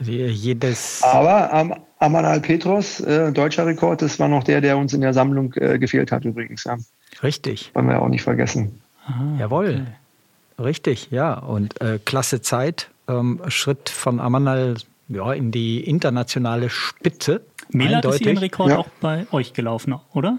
[0.00, 5.00] Jedes Aber ähm, Amanal Petros, äh, deutscher Rekord, das war noch der, der uns in
[5.00, 6.64] der Sammlung äh, gefehlt hat übrigens.
[6.64, 6.76] Ja.
[7.22, 7.70] Richtig.
[7.74, 8.80] Wollen wir auch nicht vergessen.
[9.06, 9.86] Aha, Jawohl.
[9.86, 10.64] Okay.
[10.64, 11.34] Richtig, ja.
[11.34, 12.90] Und äh, klasse Zeit.
[13.08, 14.76] Ähm, Schritt von Amanal
[15.08, 17.42] ja, in die internationale Spitze.
[17.70, 18.78] Melat ist ihren Rekord ja.
[18.78, 20.38] auch bei euch gelaufen, oder?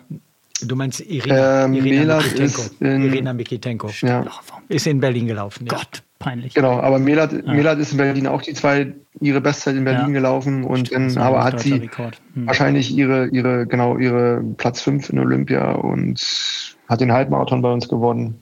[0.62, 2.62] Du meinst Irina, ähm, Irina Mikitenko.
[2.62, 3.90] Ist in, Irina Mikitenko.
[4.02, 4.26] Ja.
[4.70, 5.68] Ist in Berlin gelaufen.
[5.70, 5.78] Ja.
[5.78, 6.56] Gott, peinlich.
[6.56, 7.54] Genau, aber Melat, ja.
[7.54, 10.14] Melat ist in Berlin auch die zwei ihre Bestzeit in Berlin ja.
[10.14, 11.90] gelaufen und in, aber hat sie
[12.34, 12.48] hm.
[12.48, 16.20] wahrscheinlich ihre, ihre, genau, ihre Platz 5 in Olympia und
[16.90, 18.42] hat den Halbmarathon bei uns gewonnen.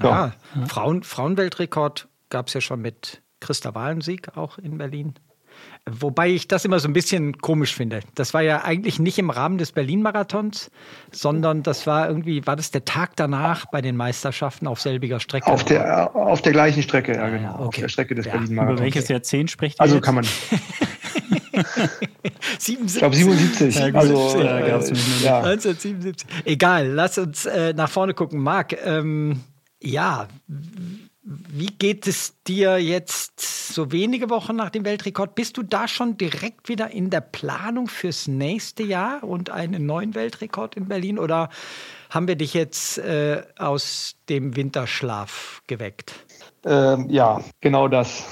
[0.00, 0.10] Ja.
[0.10, 5.14] Ah, Frauen, Frauenweltrekord gab es ja schon mit Christa Wahlensieg auch in Berlin.
[5.86, 8.00] Wobei ich das immer so ein bisschen komisch finde.
[8.14, 10.70] Das war ja eigentlich nicht im Rahmen des Berlin-Marathons,
[11.12, 15.46] sondern das war irgendwie, war das der Tag danach bei den Meisterschaften auf selbiger Strecke?
[15.46, 17.42] Auf der, auf der gleichen Strecke, ja, genau.
[17.42, 17.66] Ja, okay.
[17.66, 18.32] Auf der Strecke des ja.
[18.32, 18.78] Berlin-Marathons.
[18.80, 19.82] Über welches Jahrzehnt spricht ihr?
[19.82, 20.04] Also jetzt?
[20.04, 20.24] kann man.
[22.58, 22.94] 77.
[22.94, 23.76] Ich glaube 77.
[23.76, 25.38] Ja, also, ja, äh, ja.
[25.42, 26.26] 1977.
[26.44, 28.40] Egal, lass uns äh, nach vorne gucken.
[28.40, 29.40] Marc, ähm,
[29.82, 30.28] ja,
[31.24, 33.40] wie geht es dir jetzt
[33.72, 35.34] so wenige Wochen nach dem Weltrekord?
[35.34, 40.14] Bist du da schon direkt wieder in der Planung fürs nächste Jahr und einen neuen
[40.14, 41.18] Weltrekord in Berlin?
[41.18, 41.48] Oder
[42.10, 46.14] haben wir dich jetzt äh, aus dem Winterschlaf geweckt?
[46.66, 48.24] Ähm, ja, genau das.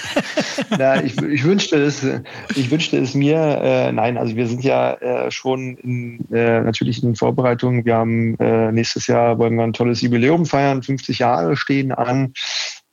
[0.78, 2.06] ja, ich, ich, wünschte es,
[2.54, 3.36] ich wünschte es mir.
[3.36, 7.84] Äh, nein, also wir sind ja äh, schon in, äh, natürlich in Vorbereitung.
[7.84, 10.82] Wir haben äh, nächstes Jahr wollen wir ein tolles Jubiläum feiern.
[10.82, 12.32] 50 Jahre stehen an.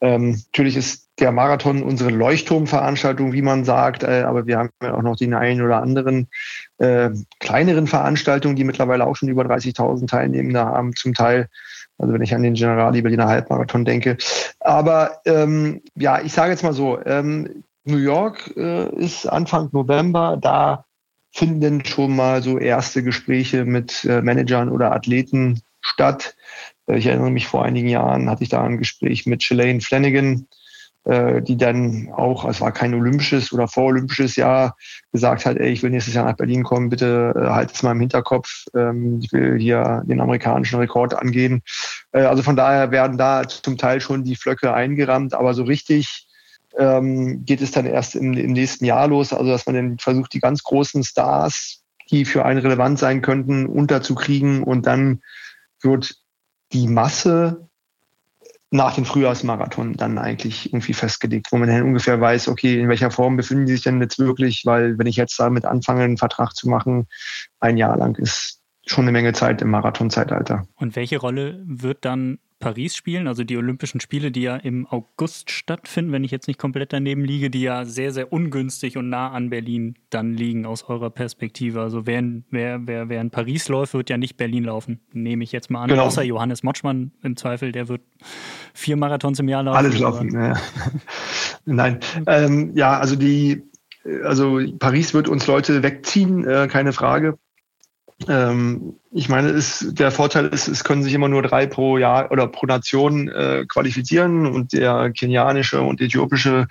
[0.01, 4.93] Ähm, natürlich ist der Marathon unsere Leuchtturmveranstaltung, wie man sagt, äh, aber wir haben ja
[4.93, 6.28] auch noch die einen oder anderen
[6.78, 7.09] äh,
[7.39, 11.49] kleineren Veranstaltungen, die mittlerweile auch schon über 30.000 Teilnehmende haben, zum Teil
[11.98, 14.18] also wenn ich an den Generali Berliner Halbmarathon denke.
[14.60, 20.38] Aber ähm, ja, ich sage jetzt mal so, ähm, New York äh, ist Anfang November,
[20.39, 20.86] da
[21.32, 26.36] finden schon mal so erste Gespräche mit äh, Managern oder Athleten statt.
[26.88, 30.48] Äh, ich erinnere mich, vor einigen Jahren hatte ich da ein Gespräch mit Shalane Flanagan,
[31.08, 34.76] die dann auch, es war kein olympisches oder vorolympisches Jahr,
[35.14, 37.93] gesagt hat, ey, ich will nächstes Jahr nach Berlin kommen, bitte äh, halt es mal
[37.93, 41.62] im Hinterkopf, ähm, ich will hier den amerikanischen Rekord angehen.
[42.12, 46.28] Äh, also von daher werden da zum Teil schon die Flöcke eingerammt, aber so richtig
[46.78, 50.39] ähm, geht es dann erst im nächsten Jahr los, also dass man dann versucht, die
[50.39, 55.22] ganz großen Stars, die für einen relevant sein könnten, unterzukriegen und dann
[55.82, 56.16] wird
[56.74, 57.68] die Masse
[58.70, 63.11] nach dem Frühjahrsmarathon dann eigentlich irgendwie festgelegt, wo man dann ungefähr weiß, okay, in welcher
[63.11, 66.53] Form befinden die sich denn jetzt wirklich, weil wenn ich jetzt damit anfange, einen Vertrag
[66.53, 67.07] zu machen,
[67.59, 70.68] ein Jahr lang ist schon eine Menge Zeit im Marathonzeitalter.
[70.76, 75.51] Und welche Rolle wird dann Paris spielen, also die Olympischen Spiele, die ja im August
[75.51, 79.32] stattfinden, wenn ich jetzt nicht komplett daneben liege, die ja sehr, sehr ungünstig und nah
[79.32, 81.82] an Berlin dann liegen aus eurer Perspektive.
[81.82, 85.43] Also wer in, wer, wer, wer in Paris läuft, wird ja nicht Berlin laufen, nehme
[85.43, 85.89] ich jetzt mal an.
[85.89, 86.03] Genau.
[86.03, 88.01] Außer Johannes Motschmann im Zweifel, der wird
[88.74, 89.78] vier Marathons im Jahr laufen.
[89.78, 90.53] Alles laufen, ja.
[91.66, 93.70] Nein, ähm, ja, also die,
[94.24, 97.38] also Paris wird uns Leute wegziehen, äh, keine Frage.
[98.28, 102.32] Ähm, ich meine, ist, der Vorteil ist, es können sich immer nur drei pro Jahr
[102.32, 106.68] oder pro Nation äh, qualifizieren und der kenianische und äthiopische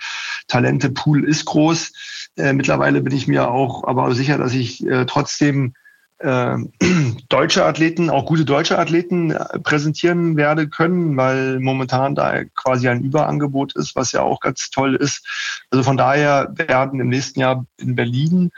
[0.47, 1.93] Talente-Pool ist groß.
[2.35, 5.73] Äh, mittlerweile bin ich mir auch aber sicher, dass ich äh, trotzdem
[6.19, 6.57] äh,
[7.29, 13.03] deutsche Athleten, auch gute deutsche Athleten äh, präsentieren werde können, weil momentan da quasi ein
[13.03, 15.25] Überangebot ist, was ja auch ganz toll ist.
[15.71, 18.51] Also von daher werden im nächsten Jahr in Berlin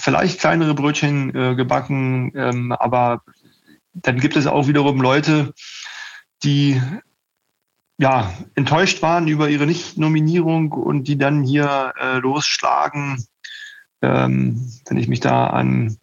[0.00, 3.22] vielleicht kleinere Brötchen äh, gebacken, ähm, aber
[3.94, 5.54] dann gibt es auch wiederum Leute,
[6.42, 6.80] die
[7.98, 13.24] ja enttäuscht waren über ihre Nicht-Nominierung und die dann hier äh, losschlagen.
[14.02, 15.96] Ähm, wenn ich mich da an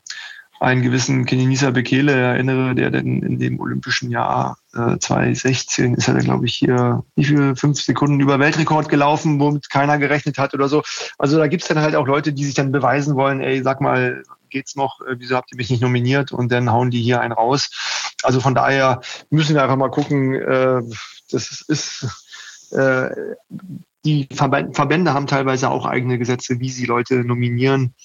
[0.61, 6.13] einen gewissen Kenenisa Bekele erinnere, der denn in dem olympischen Jahr äh, 2016 ist er
[6.13, 10.53] dann, glaube ich, hier wie viele fünf Sekunden über Weltrekord gelaufen, womit keiner gerechnet hat
[10.53, 10.83] oder so.
[11.17, 14.21] Also da gibt's dann halt auch Leute, die sich dann beweisen wollen, ey, sag mal,
[14.51, 16.31] geht's noch, äh, wieso habt ihr mich nicht nominiert?
[16.31, 18.13] Und dann hauen die hier einen raus.
[18.21, 19.01] Also von daher
[19.31, 20.83] müssen wir einfach mal gucken, äh,
[21.31, 22.05] das ist
[22.71, 23.09] äh,
[24.05, 27.95] die Verbände haben teilweise auch eigene Gesetze, wie sie Leute nominieren.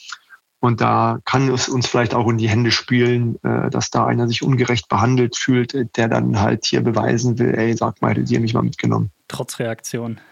[0.59, 4.27] Und da kann es uns vielleicht auch in die Hände spielen, äh, dass da einer
[4.27, 8.41] sich ungerecht behandelt fühlt, der dann halt hier beweisen will, ey, sag mal, hättet ihr
[8.41, 9.11] mich mal mitgenommen.
[9.29, 10.21] Trotz Reaktion.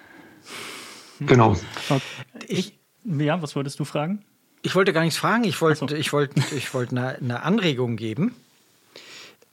[1.20, 1.56] Genau.
[2.48, 4.24] Ich, ja, was wolltest du fragen?
[4.62, 5.94] Ich wollte gar nichts fragen, ich wollte, so.
[5.94, 8.34] ich wollte, ich wollte eine, eine Anregung geben.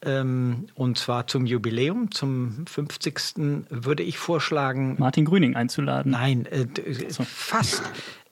[0.03, 3.69] Ähm, und zwar zum Jubiläum, zum 50.
[3.69, 4.95] würde ich vorschlagen.
[4.97, 6.13] Martin Grüning einzuladen.
[6.13, 6.65] Nein, äh,
[7.09, 7.23] so.
[7.23, 7.83] fast.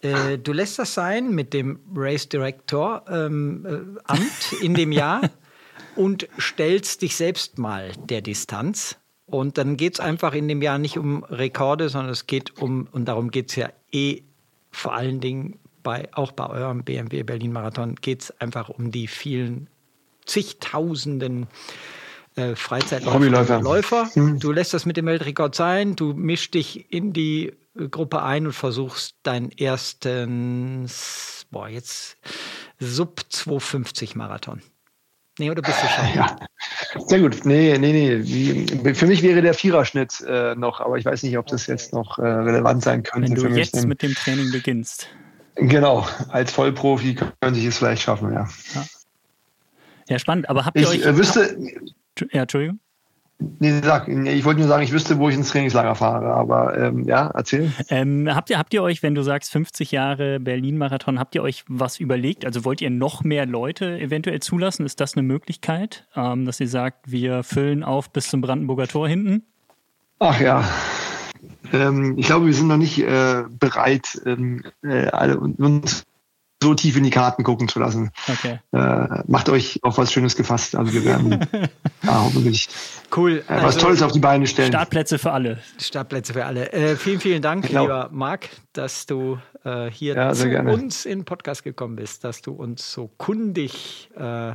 [0.01, 5.21] Äh, du lässt das sein mit dem Race Director ähm, äh, Amt in dem Jahr
[5.95, 8.97] und stellst dich selbst mal der Distanz.
[9.25, 12.87] Und dann geht es einfach in dem Jahr nicht um Rekorde, sondern es geht um,
[12.91, 14.23] und darum geht es ja eh
[14.71, 19.07] vor allen Dingen bei, auch bei eurem BMW Berlin Marathon, geht es einfach um die
[19.07, 19.67] vielen
[20.25, 21.47] zigtausenden
[22.35, 23.61] äh, Freizeitläufer.
[23.61, 24.09] Läufer.
[24.15, 24.39] Mhm.
[24.39, 27.53] Du lässt das mit dem Weltrekord sein, du mischst dich in die
[27.87, 30.89] Gruppe ein und versuchst deinen ersten,
[31.51, 32.17] boah, jetzt
[32.79, 34.61] Sub 250 Marathon.
[35.39, 36.15] Nee, oder bist du schon?
[36.15, 36.35] Ja,
[37.07, 37.45] sehr gut.
[37.45, 38.93] Nee, nee, nee.
[38.93, 42.19] Für mich wäre der Viererschnitt äh, noch, aber ich weiß nicht, ob das jetzt noch
[42.19, 43.29] äh, relevant sein könnte.
[43.29, 45.07] Wenn du jetzt mich, mit dem Training beginnst.
[45.55, 48.49] Genau, als Vollprofi könnte ich es vielleicht schaffen, ja.
[48.75, 48.85] Ja,
[50.09, 50.49] ja spannend.
[50.49, 51.05] Aber habt ihr ich, euch.
[51.05, 51.57] Äh, wüsste,
[52.31, 52.79] ja, Entschuldigung.
[53.41, 57.05] Nee, sag, ich wollte nur sagen, ich wüsste, wo ich ins Trainingslager fahre, aber ähm,
[57.05, 57.71] ja, erzähl.
[57.87, 61.63] Ähm, habt, ihr, habt ihr euch, wenn du sagst 50 Jahre Berlin-Marathon, habt ihr euch
[61.69, 62.45] was überlegt?
[62.45, 64.85] Also wollt ihr noch mehr Leute eventuell zulassen?
[64.85, 69.07] Ist das eine Möglichkeit, ähm, dass ihr sagt, wir füllen auf bis zum Brandenburger Tor
[69.07, 69.43] hinten?
[70.19, 70.65] Ach ja.
[71.71, 76.03] Ähm, ich glaube, wir sind noch nicht äh, bereit, ähm, äh, alle uns
[76.61, 78.11] so tief in die Karten gucken zu lassen.
[78.27, 78.59] Okay.
[78.73, 80.75] Äh, macht euch auf was Schönes gefasst.
[80.75, 81.39] Also wir werden
[82.03, 82.67] ja, hoffentlich
[83.15, 83.43] cool.
[83.47, 84.71] Äh, was also, Tolles auf die Beine stellen.
[84.71, 85.59] Startplätze für alle.
[85.77, 86.71] Startplätze für alle.
[86.73, 87.83] Äh, vielen, vielen Dank, genau.
[87.83, 90.73] lieber Marc, dass du äh, hier ja, zu gerne.
[90.73, 94.53] uns in den Podcast gekommen bist, dass du uns so kundig äh,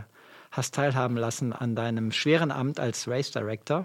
[0.50, 3.84] hast teilhaben lassen an deinem schweren Amt als Race Director.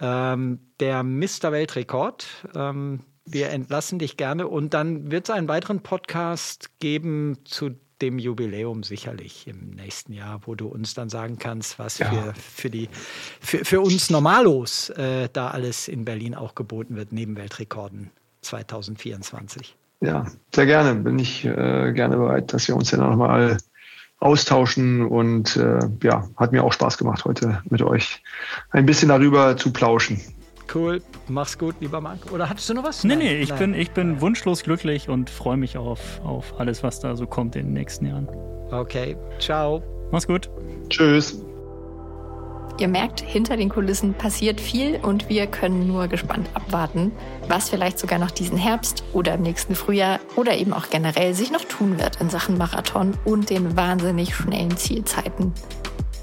[0.00, 1.50] Ähm, der Mr.
[1.50, 7.70] Weltrekord, ähm, wir entlassen dich gerne und dann wird es einen weiteren Podcast geben zu
[8.00, 12.10] dem Jubiläum sicherlich im nächsten Jahr, wo du uns dann sagen kannst, was ja.
[12.10, 12.88] für, für, die,
[13.40, 18.10] für, für uns Normalos äh, da alles in Berlin auch geboten wird, neben Weltrekorden
[18.42, 19.76] 2024.
[20.00, 20.96] Ja, sehr gerne.
[20.96, 23.58] Bin ich äh, gerne bereit, dass wir uns ja nochmal
[24.18, 28.22] austauschen und äh, ja, hat mir auch Spaß gemacht, heute mit euch
[28.70, 30.20] ein bisschen darüber zu plauschen.
[30.74, 32.32] Cool, mach's gut, lieber Marc.
[32.32, 33.04] Oder hattest du noch was?
[33.04, 33.18] Nee, Nein.
[33.18, 33.58] nee, ich, Nein.
[33.58, 37.56] Bin, ich bin wunschlos glücklich und freue mich auf, auf alles, was da so kommt
[37.56, 38.28] in den nächsten Jahren.
[38.70, 39.82] Okay, ciao.
[40.10, 40.50] Mach's gut.
[40.88, 41.42] Tschüss.
[42.78, 47.12] Ihr merkt, hinter den Kulissen passiert viel und wir können nur gespannt abwarten,
[47.46, 51.52] was vielleicht sogar noch diesen Herbst oder im nächsten Frühjahr oder eben auch generell sich
[51.52, 55.52] noch tun wird in Sachen Marathon und den wahnsinnig schnellen Zielzeiten.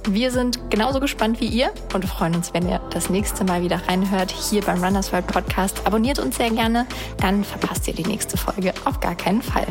[0.07, 3.81] Wir sind genauso gespannt wie ihr und freuen uns, wenn ihr das nächste Mal wieder
[3.87, 5.85] reinhört hier beim Runners World Podcast.
[5.85, 6.85] Abonniert uns sehr gerne,
[7.17, 9.67] dann verpasst ihr die nächste Folge auf gar keinen Fall.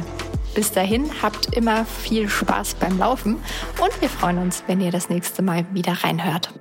[0.54, 3.36] Bis dahin habt immer viel Spaß beim Laufen
[3.80, 6.52] und wir freuen uns, wenn ihr das nächste Mal wieder reinhört.